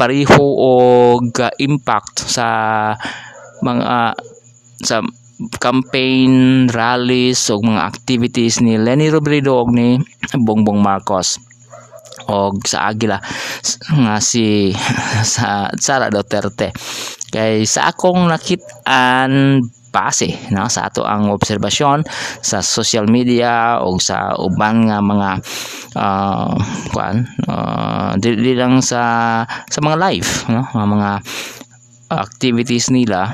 [0.03, 2.49] pareho og uh, impact sa
[3.62, 4.12] mga uh,
[4.83, 4.99] sa
[5.62, 9.95] campaign rallies o mga activities ni Lenny Robredo og ni
[10.35, 11.38] Bongbong Marcos
[12.27, 13.19] og sa Agila
[14.03, 14.75] nga si
[15.35, 16.75] sa Sara Duterte.
[17.33, 22.09] Kay sa akong nakit-an base no sa ato ang obserbasyon
[22.40, 25.31] sa social media o sa uban nga mga
[26.00, 26.57] uh,
[26.96, 31.20] kuan uh, dili lang sa sa mga live no mga
[32.12, 33.33] activities nila.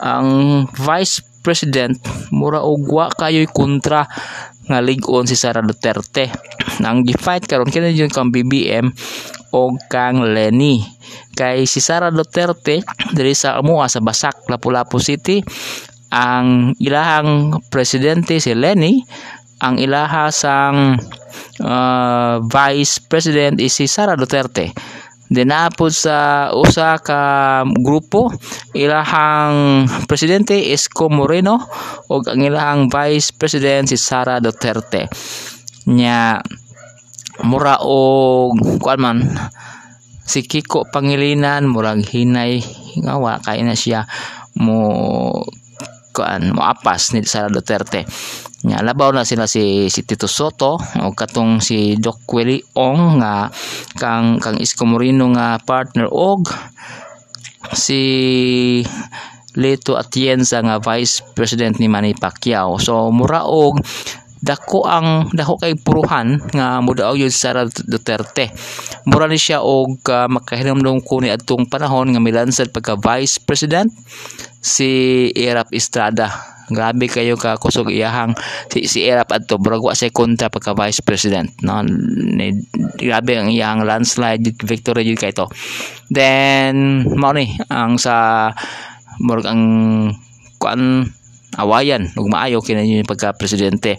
[0.00, 1.98] Ang vice president
[2.30, 4.06] mura og wa kayo'y kontra
[4.66, 6.30] nga ligon si Sara Duterte.
[6.82, 8.90] Ang gifight karon kini yun kang BBM
[9.52, 10.82] o kang Lenny.
[11.32, 15.42] Kay si Sara Duterte diri sa amuha sa Basak Lapu-Lapu City
[16.12, 19.00] ang ilahang presidente si Lenny
[19.64, 21.00] ang ilaha sang
[21.64, 24.76] uh, vice president is si Sara Duterte
[25.32, 28.28] dinapod sa usa ka grupo
[28.76, 31.56] ilahang presidente Isko Moreno
[32.12, 35.08] ug ang ilahang vice president si Sara Duterte.
[35.88, 36.36] Nya
[37.48, 39.18] mura og kuan man
[40.22, 42.60] si Kiko Pangilinan murag hinay
[43.00, 44.04] ngawa kay na siya
[44.60, 45.40] mo
[46.12, 48.04] kuan mo apas ni Sara Duterte
[48.62, 53.50] Nya labaw na sila si si Tito Soto o katong si Doc Willie Ong nga
[53.98, 56.46] kang kang Isko Moreno nga partner og
[57.74, 58.02] si
[59.58, 62.78] Leto Atienza nga Vice President ni Manny Pacquiao.
[62.78, 63.82] So mura og
[64.42, 68.50] dako ang dako kay puruhan nga mudaog yun Sara Duterte.
[69.06, 73.88] Mura ni siya og uh, makahinamdom ko ni adtong panahon nga milansad pagka Vice President
[74.58, 76.30] si Erap Estrada.
[76.72, 78.32] Grabe kayo ka kusog iyahang
[78.70, 81.84] si, si Erap adto murag wa say kontra pagka vice president no?
[81.84, 82.54] Ni,
[82.96, 85.50] grabe ang iyang landslide victory jud kay to.
[86.08, 87.36] Then mao
[87.68, 88.48] ang sa
[89.20, 89.62] murag ang
[90.56, 91.12] kuan
[91.58, 93.98] awayan ug maayo kini yung pagka presidente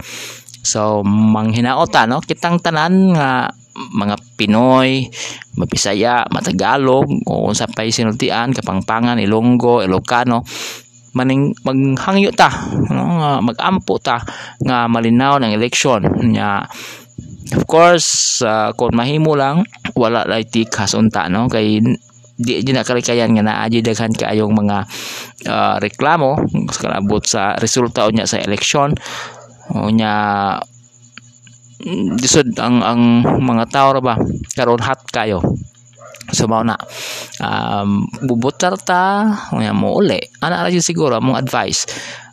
[0.64, 2.24] so manghinaota no?
[2.24, 5.10] Kitang tanan nga mga Pinoy,
[5.58, 10.46] Mabisaya, Matagalog, o sa pay sinultian, Kapangpangan, Ilonggo, Ilocano,
[11.14, 12.50] maning maghangyo ta
[12.90, 13.42] no?
[13.42, 14.22] Magampo ta
[14.62, 16.10] nga malinaw ng eleksyon.
[16.34, 16.66] Nya
[17.54, 19.62] of course uh, kung mahimo lang
[19.94, 21.46] wala lay tikas unta no?
[21.46, 21.82] Kay
[22.34, 24.78] di na kalikayan nga naa daghan kaayong mga
[25.46, 26.42] uh, reklamo
[26.82, 28.98] kalabot sa resulta unya sa eleksyon.
[29.74, 30.14] Unya
[32.18, 33.02] disod ang ang
[33.44, 34.16] mga tao ra ba?
[34.58, 35.44] Karon hat kayo.
[36.34, 36.80] So mao na.
[37.38, 40.20] Um, bubutar ta unya mo uli.
[40.42, 41.86] Ana ra siguro mong advice.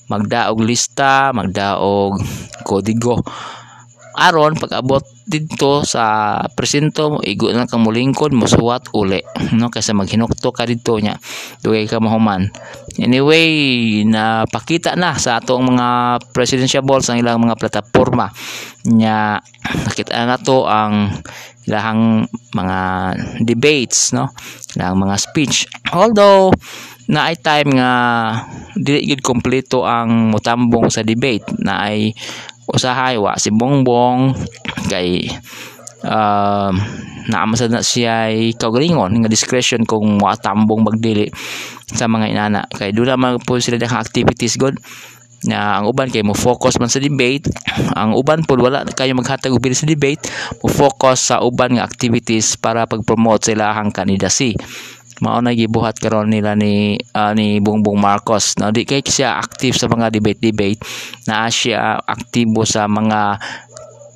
[0.09, 2.19] Magdaog lista magdaog
[2.65, 3.21] kodigo.
[4.17, 9.23] Aron pag abot dito sa presinto mo igo na kang mulingkod mo suwat uli
[9.55, 9.71] no?
[9.71, 11.15] Kaysa maghinukto ka dito nya
[11.63, 12.51] dugay ka mahuman.
[12.99, 18.27] Anyway napakita na sa atong mga presidential balls ang ilang mga plataforma
[18.91, 19.39] nya
[19.87, 21.23] nakita na to ang
[21.71, 22.79] ilahang mga
[23.47, 24.35] debates no?
[24.75, 25.71] Ilang mga speech.
[25.95, 26.51] Although
[27.11, 27.93] na ay time nga
[28.79, 31.43] dili gid kompleto ang mutambong sa debate.
[31.59, 32.15] Na ay
[32.71, 34.35] usahay wa si Bongbong
[34.89, 35.27] kay
[36.07, 36.73] uh,
[37.31, 41.29] naamasad na siya ay kaugalingon nga discretion kung watambong magdili
[41.91, 42.63] sa mga inana.
[42.71, 44.79] Kay doon naman po sila ng activities god
[45.41, 47.49] na ang uban kay mo focus man sa debate.
[47.97, 50.29] Ang uban po wala kayo maghatag og sa debate.
[50.61, 54.53] Mo focus sa uban nga activities para pag-promote sa ilahang candidacy
[55.21, 58.73] mao na gibuhat karon nila ni uh, ni Bongbong Marcos no?
[58.73, 60.81] Di kay siya active sa mga debate debate
[61.29, 63.37] na siya aktibo sa mga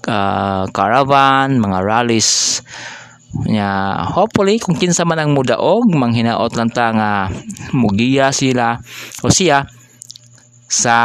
[0.08, 2.60] uh, caravan mga rallies.
[3.34, 7.10] Nya hopefully kung kinsa man ang mudaog manghinaot lang ta nga
[7.74, 8.78] mugiya sila
[9.22, 9.66] o siya
[10.70, 10.96] sa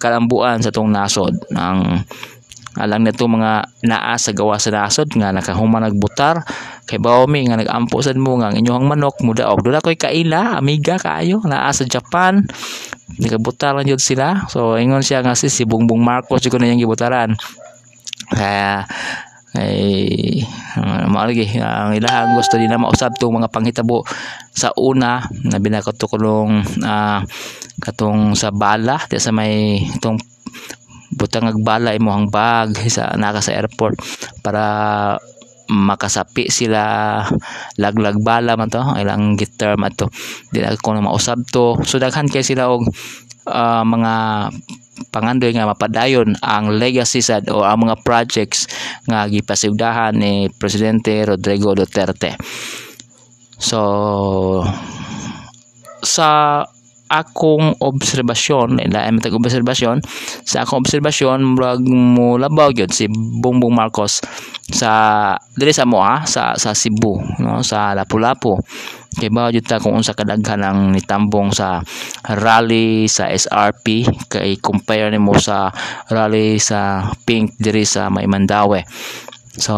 [0.00, 2.04] kalambuan sa tong nasod ang
[2.76, 6.44] alang nito mga naa sa gawa sa nasod nga nakahuman nagbutar.
[6.84, 11.00] Kay bawmi nga nagampo sad mo nga inyong manok muda og dula koy kaila amiga
[11.00, 12.44] kaayo naa sa Japan.
[13.16, 14.44] Nagabutar lang yun sila.
[14.52, 17.32] So ingon siya nga si, si Bongbong Marcos jud ko na yung gibutaran.
[18.28, 18.84] Kaya
[19.56, 20.44] ay
[20.76, 24.04] uh, maalagi ang ilahang gusto na mausab tong mga panghitabo
[24.52, 27.24] sa una na binakatukulong uh,
[27.80, 30.20] katong sa bala sa may itong
[31.18, 33.98] butangag bala imo ang bag sa naka sa airport
[34.40, 34.62] para
[35.68, 37.20] makasapi sila.
[37.76, 40.08] Laglag bala man to ilang term ato
[40.48, 41.76] di na mausab to.
[41.84, 42.88] So daghan kay sila og
[43.44, 44.14] uh, mga
[45.14, 48.66] pangandoy nga mapadayon ang legacy sad o ang mga projects
[49.06, 52.34] nga gipasugdahan ni presidente Rodrigo Duterte.
[53.60, 54.64] So
[56.02, 56.62] sa
[57.08, 60.04] akong obserbasyon ila ay matag obserbasyon
[60.44, 64.20] sa akong obserbasyon murag mo labaw gyud si Bongbong Marcos
[64.68, 68.60] sa dili sa moa sa sa Cebu no sa Lapu-Lapu.
[69.18, 71.80] Kay ba jud ta kung unsa kadaghan ang nitambong sa
[72.38, 75.72] rally sa SRP kay compare nimo sa
[76.12, 78.78] rally sa Pink diri sa Maymandawe
[79.56, 79.74] So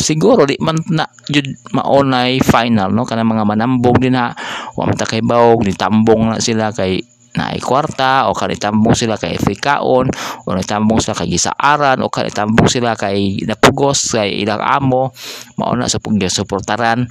[0.00, 1.44] siguro di man na jud
[1.76, 3.04] maonay final no?
[3.04, 4.32] Kana mga manambog din ha.
[4.72, 10.04] Wa kay bawog ni tambong na sila kay na kwarta o kanitambong sila kay frikaon
[10.44, 15.16] o nitambong sila kay gisaaran o kanitambong sila kay napugos kay ilang amo.
[15.56, 17.08] Mauna sa pugya suportaran.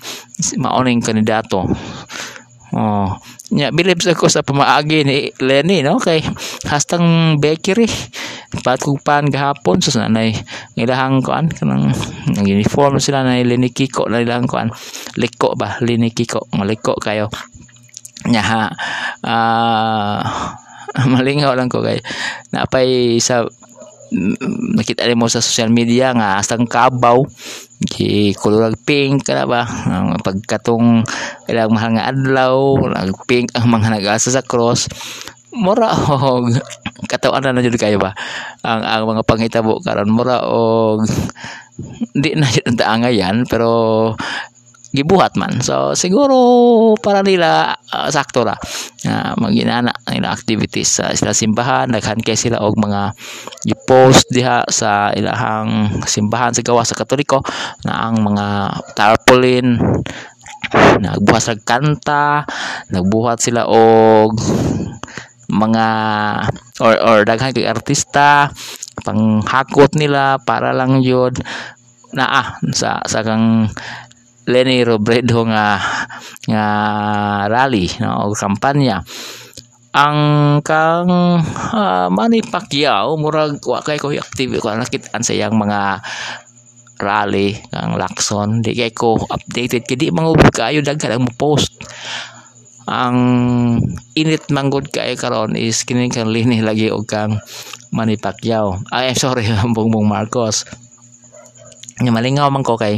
[0.61, 1.65] Mauna yung kandidato.
[2.71, 3.19] Oh,
[3.51, 5.99] nya bilib sa ko sa pamaagi ni Lenny no?
[5.99, 6.23] Kay
[6.69, 7.89] hastang bakery
[8.59, 10.35] pat kog pan gahapon sa nanay
[10.75, 11.95] ilahang kuan kanang
[12.43, 14.67] uniform sila na Lenny Kiko na ilang kuan
[15.15, 17.31] liko ba Lenny Kiko maliko kayo.
[18.27, 18.63] Nya ha
[19.23, 20.21] uh,
[21.15, 22.03] malingaw lang ko kay
[22.51, 23.47] napay sa
[24.75, 27.23] nakita mo sa social media nga astang kabaw
[27.87, 29.63] gi kulurag pink kana ba?
[29.65, 31.01] Ang pagkatong
[31.47, 32.77] ilang mahal nga adlaw
[33.25, 34.85] pink ang mga nag-asa sa cross
[35.51, 36.51] mura og
[37.07, 38.15] katawan na jud kayo ba?
[38.63, 41.03] Ang ang mga panghitabo karon mura og
[42.15, 43.03] di na jud ang
[43.47, 43.71] pero
[44.91, 45.63] gibuhat man.
[45.63, 46.35] So siguro
[46.99, 48.55] para nila uh, sakto ra.
[49.01, 51.87] Uh, maginana nila activities sa uh, sila simbahan.
[51.89, 53.15] Daghan kay sila og mga
[53.71, 57.39] i-post diha sa ilahang simbahan sa gawa sa Katoliko
[57.87, 58.47] na ang mga
[58.93, 59.79] tarpaulin.
[61.01, 62.43] Nagbuhat sa kanta.
[62.91, 64.35] Nagbuhat sila og
[65.51, 65.85] mga
[66.79, 68.47] or or daghan kay artista
[69.03, 71.35] panghakot nila para lang yun.
[72.15, 73.67] Na ah, sa sa kang
[74.49, 75.79] Lenny Robredo nga
[76.47, 76.65] nga
[77.47, 79.03] rally no o kampanya.
[79.91, 80.19] Ang
[80.63, 81.11] kang
[81.75, 85.99] uh, Manny Pacquiao murag wa kay ko active ko nakitaan sa yang mga
[86.99, 88.63] rally kang Lacson.
[88.63, 91.75] Di kay ko updated kay di mangubod kayo daghan ang post
[92.89, 93.17] ang
[94.17, 97.37] init manggod kay karon is kini kang lini lagi og kang
[97.93, 98.81] Manny Pacquiao.
[98.89, 100.65] Ay sorry Bongbong Marcos.
[102.01, 102.97] Nga malingaw man ko kay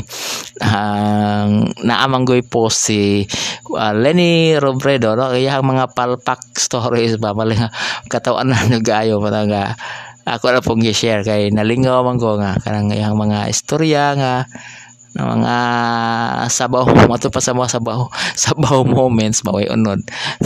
[0.63, 3.27] ang uh, naamanggoy po si
[3.75, 5.33] uh, Lenny Robredo no?
[5.33, 7.35] Kaya mga palpak stories ba?
[7.35, 7.67] Malingaw
[8.07, 9.75] katawan na nagayo mga
[10.23, 14.47] ako na pong i-share kay nalingaw man ko nga kanang iyang mga istorya nga
[15.13, 15.55] ng mga
[16.49, 20.01] sabaw mato pa sa mga sabaw sabaw moments maway unod.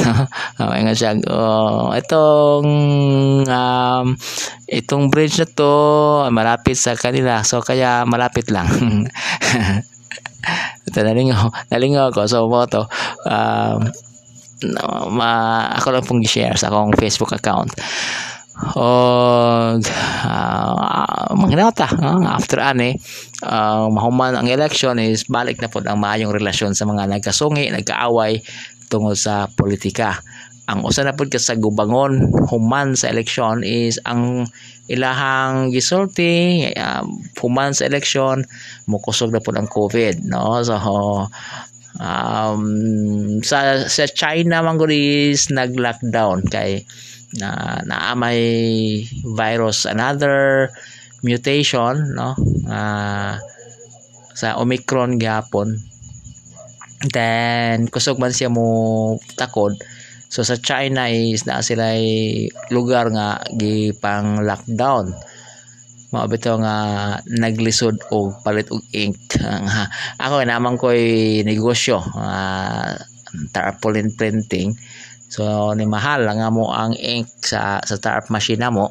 [0.60, 1.16] Maway nga siya.
[1.32, 2.68] Oh, itong
[3.48, 4.06] um,
[4.68, 5.72] itong bridge na to
[6.36, 7.48] malapit sa kanila.
[7.48, 8.68] So kaya malapit lang.
[10.88, 12.84] Ito nalingaw nalingaw ko so mo to.
[13.24, 13.88] Um,
[15.14, 15.30] ma,
[15.78, 17.70] ako lang pong i-share sa akong Facebook account
[18.58, 19.86] og
[20.26, 22.98] uh, manginata uh, after ani
[23.46, 28.42] uh, mahuman ang election is balik na po ang maayong relasyon sa mga nagkasungi, nagkaaway
[28.90, 30.18] tungod sa politika.
[30.68, 34.50] Ang usa na pud sa gubangon human sa election is ang
[34.92, 37.06] ilahang gisulti uh,
[37.40, 38.44] human sa election
[38.90, 40.76] mukusog na po ang COVID no so
[42.00, 42.62] um,
[43.44, 46.84] sa sa China man is nag-lockdown kay
[47.36, 48.40] na naamay
[49.36, 50.72] virus another
[51.26, 52.32] mutation no?
[52.64, 53.36] Uh,
[54.38, 55.76] sa Omicron gapon
[57.12, 59.78] then kusog man siya mo takod.
[60.28, 61.96] So sa China is na sila
[62.74, 65.16] lugar nga gipang lockdown.
[66.12, 66.76] Mao bitaw nga
[67.28, 69.20] naglisod og palit og ink?
[70.24, 72.96] Ako naman ko'y negosyo uh,
[73.52, 74.72] tarpaulin printing
[75.28, 78.88] So ni mahal lang mo ang ink sa sa tarp machine mo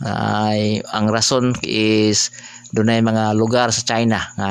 [0.00, 2.30] ay ang rason is
[2.70, 4.50] dunay mga lugar sa China nga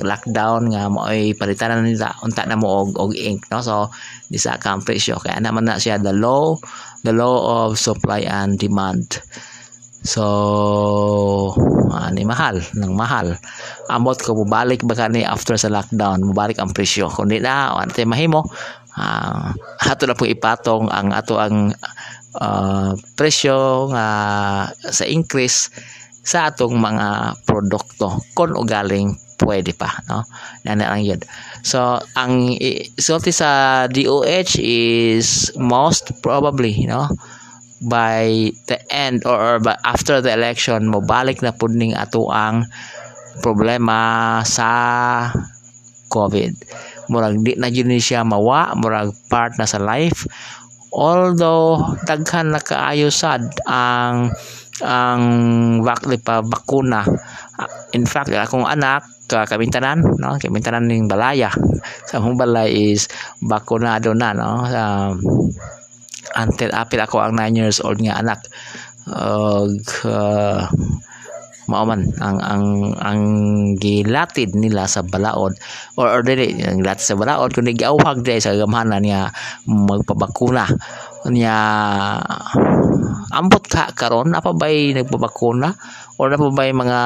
[0.00, 2.12] lockdown nga mo ay palitan na nila.
[2.24, 3.64] Unta na mo og, og ink no?
[3.64, 3.88] So
[4.28, 5.20] di sa kang presyo.
[5.20, 6.56] Kaya naman na siya the law
[7.04, 9.20] the law of supply and demand.
[10.02, 10.24] So
[11.92, 13.38] uh, ni mahal nang mahal
[13.86, 16.26] amot ko bubalik ba ni after sa lockdown?
[16.26, 17.06] Mubalik ang presyo.
[17.06, 18.48] Kundi na ano mahimo
[18.96, 19.52] uh,
[19.88, 21.72] ato na po ipatong ang ato ang
[22.36, 24.08] uh, presyo nga
[24.72, 25.68] sa increase
[26.22, 29.10] sa atong mga produkto kung ugaling
[29.42, 30.22] pwede pa no?
[30.62, 31.20] Nana lang yun.
[31.66, 32.54] So ang
[32.94, 37.10] sulti sa DOH is most probably no?
[37.82, 42.70] By the end or, or after the election mobalik na pud ning ato ang
[43.42, 44.70] problema sa
[46.12, 46.52] COVID
[47.10, 50.26] murag di na yun siya mawa murag part na sa life.
[50.92, 54.28] Although daghan na kaayo sad ang
[54.84, 55.22] ang
[55.80, 57.06] bakli pa bakuna.
[57.96, 60.36] In fact akong anak ka kamintanan no?
[60.36, 61.48] Kamintanan ning balaya.
[62.04, 63.08] Sa akong balay is
[63.40, 64.68] bakunado na no?
[64.68, 65.16] Um,
[66.36, 68.40] until apil ako ang 9 years old nga anak.
[69.08, 70.68] Og uh,
[71.72, 72.64] man ang ang
[73.00, 73.20] ang
[73.80, 75.56] gilatid nila sa balaod
[75.96, 79.32] or or dili ang gilatid sa balaod kundi giawhag diri sa gamhanan nga
[79.64, 80.68] magpabakuna.
[81.32, 81.56] Nya
[83.32, 85.72] ambot ka karon apa bay nagbabakuna
[86.20, 87.00] or na bay mga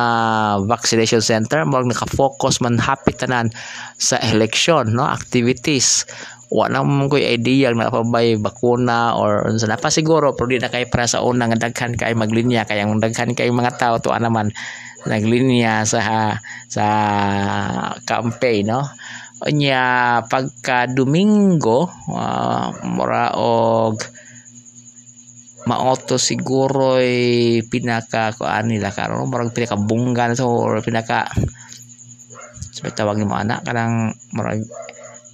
[0.67, 3.53] vaccination center mo naka-focus man hapit tanan
[3.97, 6.03] sa election no activities
[6.47, 8.07] wala mo ko'y idea na pa
[8.38, 9.80] bakuna or unsa na.
[9.80, 12.62] Pa siguro pero di na kay para sa una nga daghan kay maglinya.
[12.62, 14.55] Kay ang daghan kay mga tao to naman
[15.07, 16.34] naglinya sa
[16.70, 16.86] sa
[18.07, 18.82] campaign no?
[19.53, 19.84] Nya
[20.32, 24.01] pagka Domingo uh, mura og
[25.66, 31.26] maoto siguro ay pinaka kuan nila karon murag pinaka bunggan so or pinaka
[32.70, 34.62] sa tawag ni mo anak kanang murag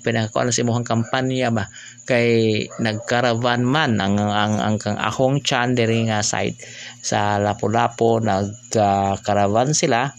[0.02, 1.64] pinaka kuan sa imong kampanya ba?
[2.04, 6.58] Kay nagkaravan man ang ang ang kang akong chan diri nga side
[6.98, 10.10] sa Lapu-Lapu nagkaravan uh, sila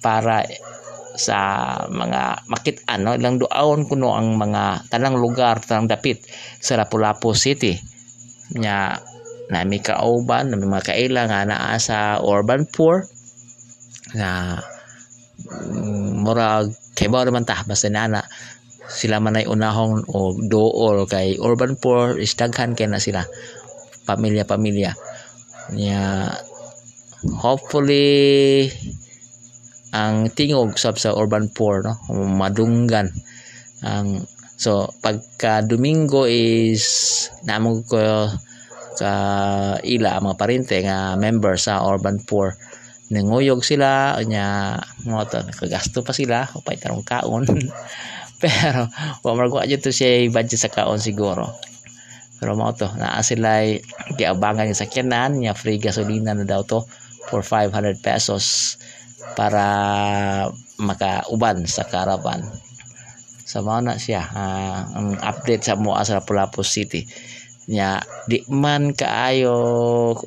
[0.00, 0.42] para
[1.14, 1.38] sa
[1.86, 6.24] mga makit ano ilang duaon kuno ang mga tanang lugar tanang dapit
[6.58, 7.78] sa Lapu-Lapu City.
[8.58, 8.98] Nya
[9.48, 13.06] na may kauban na may mga kaila nga naa sa urban poor.
[14.18, 14.58] Na
[15.46, 18.22] mm, murag kay ba naman ta basta nana
[18.88, 23.24] sila man ay unahong o dool kay urban poor is daghan kay na sila.
[24.04, 24.92] Pamilya-pamilya
[25.72, 26.28] nya
[27.40, 28.68] hopefully
[29.96, 31.96] ang tingog sab sa urban poor no?
[32.12, 33.08] Madunggan.
[33.80, 36.84] Ang so pagka Domingo is
[37.48, 38.28] namo ko
[38.94, 39.14] ka
[39.82, 42.52] ila mga parente nga member sa urban poor.
[43.14, 44.76] Nanguyog sila nya
[45.06, 47.44] mo to nakagasto pa sila upay tarong kaon
[48.44, 48.92] pero
[49.24, 51.48] wa margo adyo to siya budget sa kaon siguro.
[52.36, 53.64] Pero mo to naa sila
[54.20, 56.84] giabangan yung sakyanan nya free gasolina na daw to
[57.32, 58.76] for 500 pesos
[59.32, 59.64] para
[60.76, 62.44] makauban sa caravan.
[63.48, 67.08] Sa so, na siya uh, ang update sa mo sa Lapu-Lapu City.
[67.64, 67.96] Nya
[68.28, 69.56] di man kaayo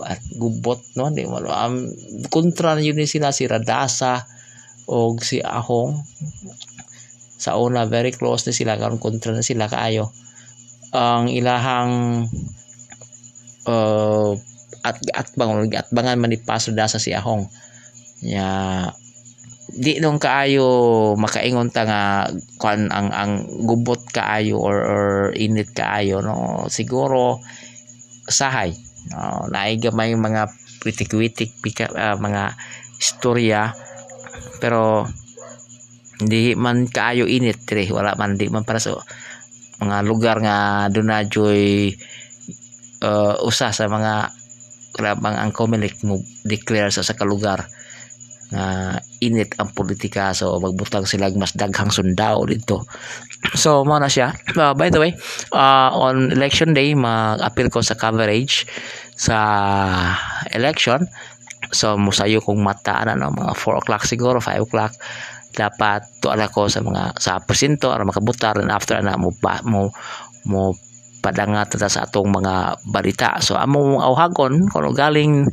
[0.01, 1.13] at gubot no?
[1.13, 1.85] Di mo um,
[2.33, 4.25] kontra na yun sila si Radasa
[4.89, 6.01] o si Ahong
[7.37, 10.09] sa una very close na sila karon kontra na sila kaayo.
[10.91, 12.25] Ang ilahang
[13.69, 14.33] uh,
[14.81, 17.45] at at bang at bangan man ni Pastor Dasa si Ahong.
[18.25, 18.49] Nya
[19.67, 20.65] di nung kaayo
[21.19, 22.01] makaingon ta nga
[22.57, 23.31] kan ang ang
[23.67, 25.07] gubot kaayo or, or
[25.37, 26.65] init kaayo no?
[26.73, 27.37] Siguro
[28.25, 28.73] sahay.
[29.13, 30.49] No naigamay mga
[30.81, 31.53] pitik-witik
[31.93, 32.57] uh, mga
[32.97, 33.77] istorya.
[34.57, 35.05] Pero
[36.17, 38.97] hindi man kaayo init dire wala man di man para sa
[39.77, 41.93] mga lugar nga dunadyoy
[43.05, 44.33] uh, usa sa mga
[44.97, 47.69] krabang ang Comelec mo declare sa sa kalugar
[48.47, 50.31] nga init ang politika.
[50.31, 52.87] So magbutang sila mas daghang sundao dito.
[53.53, 54.33] So mo na siya.
[54.57, 55.13] Uh, by the way
[55.53, 58.65] uh, on election day mag-appeal ko sa coverage
[59.13, 59.37] sa
[60.49, 61.05] election.
[61.69, 64.95] So musayo kong mata na no, mga 4 o'clock siguro 5 o'clock
[65.57, 69.89] dapat tuan ko sa mga sa presinto para makabutar and after na mo pa, mo
[70.45, 70.77] mo
[71.19, 73.41] padangat sa atong mga balita.
[73.41, 75.49] So amo awhagon kuno galing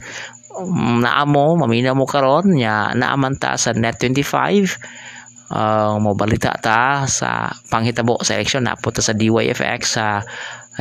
[0.55, 7.09] um, naamo mamina mo karon nya naaman ta sa net 25 uh, mo balita ta
[7.11, 10.23] sa panghitabo sa election na ta sa DYFX sa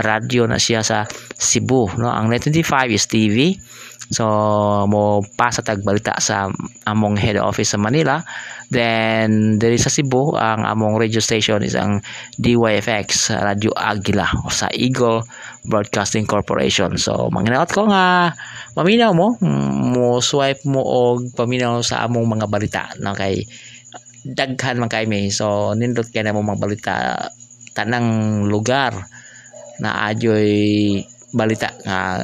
[0.03, 1.05] radio na siya sa
[1.37, 2.09] Cebu no?
[2.09, 3.57] Ang net 25 is TV
[4.13, 4.25] so
[4.85, 6.51] mo pasa tag balita sa
[6.85, 8.21] among head office sa Manila
[8.73, 12.01] then diri sa Cebu ang among radio station is ang
[12.41, 15.21] DYFX Radio Agila sa Eagle
[15.69, 16.97] Broadcasting Corporation.
[16.97, 18.33] So manginawat ko nga
[18.73, 19.37] maminaw mo
[19.93, 23.45] mo swipe mo og paminaw sa among mga balita na kay
[24.25, 26.95] daghan man kay may so nindot kay na mo mga balita
[27.77, 28.95] tanang lugar
[29.77, 30.97] na adyoy
[31.33, 32.23] balita nga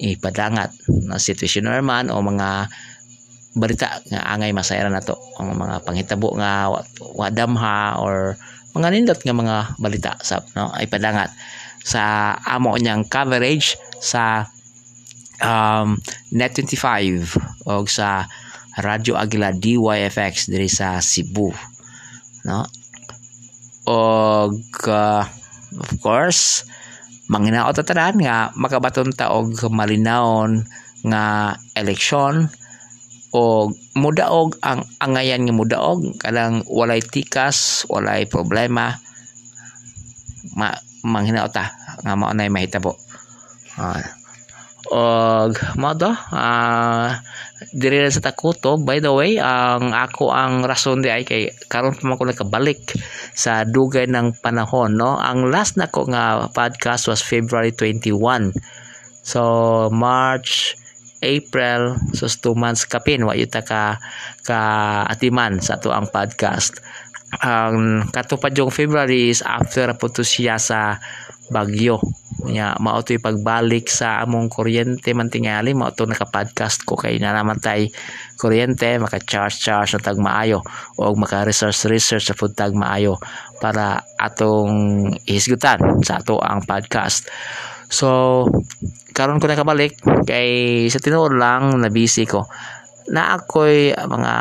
[0.00, 0.72] ipadangat
[1.04, 2.72] na sitwasyon naman o mga
[3.54, 6.70] balita nga angay masayra na to ang mga panghitabo nga
[7.18, 8.38] wadamha or
[8.78, 11.34] mga nindot nga mga balita sa no ay padangat
[11.82, 14.46] sa amo niyang coverage sa
[15.42, 15.98] um,
[16.30, 18.28] Net 25 o sa
[18.78, 21.50] Radyo Agila DYFX diri sa Cebu
[22.46, 22.60] no?
[23.90, 24.54] Og
[24.86, 25.24] uh,
[25.74, 26.62] of course
[27.26, 30.62] manginaot ta tanan nga makabaton ta og malinawon
[31.02, 32.46] nga eleksyon
[33.30, 38.98] o mudaog ang angayan nga mudaog kanang walay tikas walay problema
[40.58, 40.74] ma
[41.06, 41.70] manghinaot ta
[42.02, 42.96] nga mao nay mahitabo.
[43.78, 44.02] Uh,
[44.90, 47.22] og mo to ah
[47.70, 52.08] diri sa Takuto by the way ang ako ang rason di ay kay karon pa
[52.08, 52.96] man ko nakabalik
[53.36, 55.20] sa dugay ng panahon no?
[55.20, 58.50] Ang last nako nga podcast was February 21
[59.22, 60.79] so March
[61.20, 64.00] April so two months kapin wa yuta ka
[64.44, 64.60] ka
[65.06, 66.80] atiman sa ato ang podcast.
[67.44, 70.98] Ang katupad yung February is after po to siya sa
[71.50, 71.98] Bagyo.
[72.46, 77.36] Nya mao to pagbalik sa among kuryente man tingali mao to naka-podcast ko kay na
[77.36, 77.90] naman tay
[78.38, 80.62] kuryente maka-charge charge na tag maayo.
[80.96, 83.18] O maka-research research sa pud tag maayo
[83.60, 87.28] para atong isgutan sa ato ang podcast
[87.90, 88.46] so
[89.12, 92.46] karon ko nakabalik kay sa tinuod lang na busy ko
[93.10, 94.34] na ako'y mga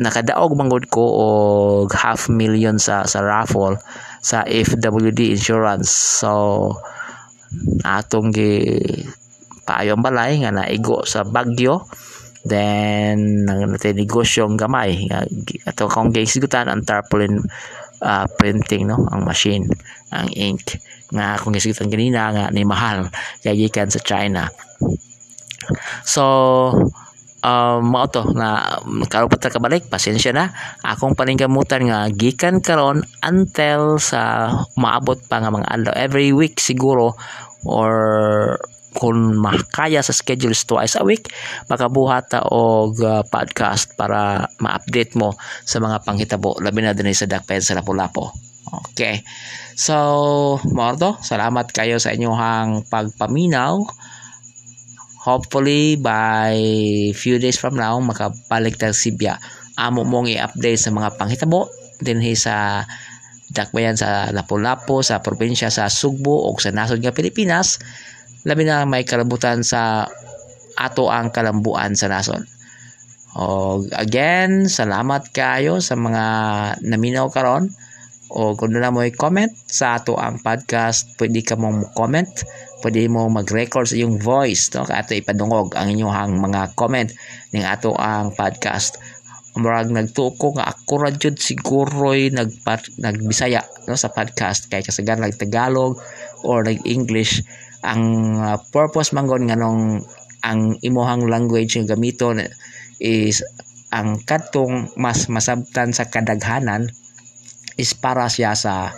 [0.00, 3.76] nakadaog manggod ko og half million sa sa raffle
[4.22, 5.90] sa FWD insurance.
[6.22, 6.72] So
[7.82, 8.78] atong gi
[9.66, 11.84] paayong balay nga naigo sa Bagyo
[12.46, 15.26] then natin negosyong gamay nga
[15.68, 17.36] ato kong gisigutan ang tarpaulin
[18.00, 19.68] uh, printing no ang machine
[20.08, 20.80] ang ink
[21.10, 23.10] nga akong gisigutan ganina nga ni mahal
[23.42, 24.48] kay gikan sa China.
[26.06, 26.24] So
[27.44, 30.52] um, mao to na karon pa kabalik pasensya na.
[30.84, 37.16] Akong paningkamutan nga gikan karon until sa maabot pa nga mga adlaw every week siguro
[37.64, 37.92] or
[38.90, 41.30] kung makaya sa schedule is twice a week
[41.70, 46.58] makabuhat ta og uh, podcast para ma-update mo sa mga panghitabo.
[46.58, 49.22] Labi na dinhi sa Dakpen sa Lapu-Lapu okay.
[49.74, 53.82] So Mordo salamat kayo sa inyong pagpaminaw.
[55.20, 56.56] Hopefully by
[57.12, 59.36] few days from now makabalik tag Sibya
[59.80, 61.72] amo mong i-update sa mga panghitabo.
[62.00, 62.84] Dinhi sa
[63.50, 67.80] dakbayan sa Lapu-Lapu sa probinsya sa Sugbo o sa nasod nga Pilipinas.
[68.44, 70.08] Labi na may kalabutan sa
[70.80, 72.40] ato ang kalambuan sa nasod.
[73.36, 76.24] O again salamat kayo sa mga
[76.82, 77.70] naminaw karon
[78.30, 82.30] o kung na mo comment sa ato ang podcast pwede ka mong comment.
[82.80, 84.86] Pwede mo mag-record sa iyong voice no?
[84.86, 87.10] Ato ipadungog ang inyong mga comment
[87.50, 89.02] ning ato ang podcast.
[89.58, 92.54] Murag nagtuko nga ako ra jud siguro'y nag
[93.02, 94.70] nagbisaya no sa podcast.
[94.70, 95.98] Kay kasagan nag Tagalog
[96.46, 97.42] or nag English.
[97.82, 100.06] Ang uh, purpose manggon nganong
[100.46, 102.46] ang imuhang language nga gamiton
[103.02, 103.42] is
[103.90, 106.86] ang katong mas masabtan sa kadaghanan
[107.80, 108.92] is para siya sa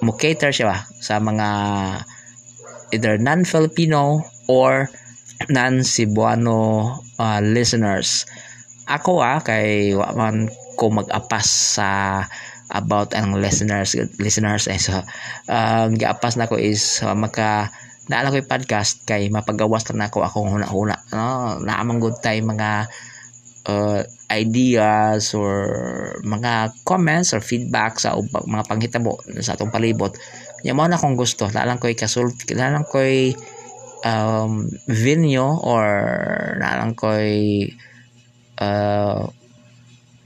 [0.00, 1.48] mo cater siya ba, sa mga
[2.96, 4.88] either non-Filipino or
[5.50, 8.24] non-Cebuano uh, listeners.
[8.88, 10.10] Ako ah kay wa
[10.74, 11.90] ko mag-apas sa
[12.70, 14.94] about ang listeners listeners eh so
[15.50, 17.74] ang uh, giapas nako is uh, maka
[18.06, 22.86] naala ko yung podcast kay mapagawas na nako akong huna-huna no naamang good time mga
[23.70, 25.54] uh, ideas or
[26.26, 30.14] mga comments or feedback sa mga panghitabo sa atong palibot
[30.60, 31.48] nya mo na akong gusto.
[31.48, 33.32] Naalang ko'y kasult naalang ko'y
[34.04, 35.84] um, venue or
[36.60, 37.72] naalang ko'y
[38.60, 39.24] uh,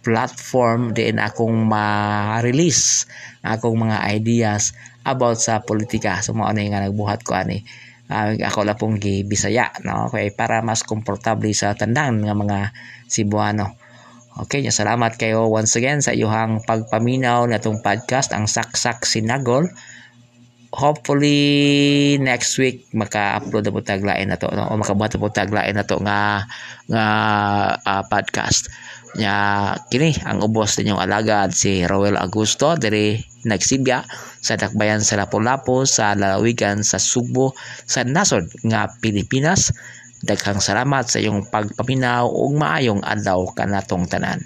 [0.05, 3.09] platform din akong ma-release
[3.40, 4.76] akong mga ideas
[5.07, 6.20] about sa politika.
[6.20, 7.62] So mao nga nagbuhat ko ani.
[8.05, 10.12] Uh, ako la pong gi Bisaya no?
[10.12, 12.59] Kay para mas komportable sa tandang nga mga
[13.15, 13.85] Cebuano
[14.35, 19.71] Okay, salamat kayo once again sa iyong pagpaminaw na itong podcast, ang Saksak Sinagol.
[20.75, 21.39] Hopefully,
[22.19, 24.67] next week, maka-upload na po taglain na to, no?
[24.67, 26.51] o makabuhat na po taglain na to nga,
[26.91, 27.07] nga
[27.79, 28.67] uh, podcast
[29.15, 29.35] nya
[29.95, 33.15] kini ang ubos ninyong alagad si Roel Augusto diri
[33.47, 34.03] nagsibya
[34.43, 37.55] sa dakbayan sa Lapu-Lapu sa lalawigan sa Subo
[37.87, 39.71] sa nasod nga Pilipinas
[40.25, 44.41] daghang salamat sa iyong pagpaminaw ug maayong adlaw kanatong tanan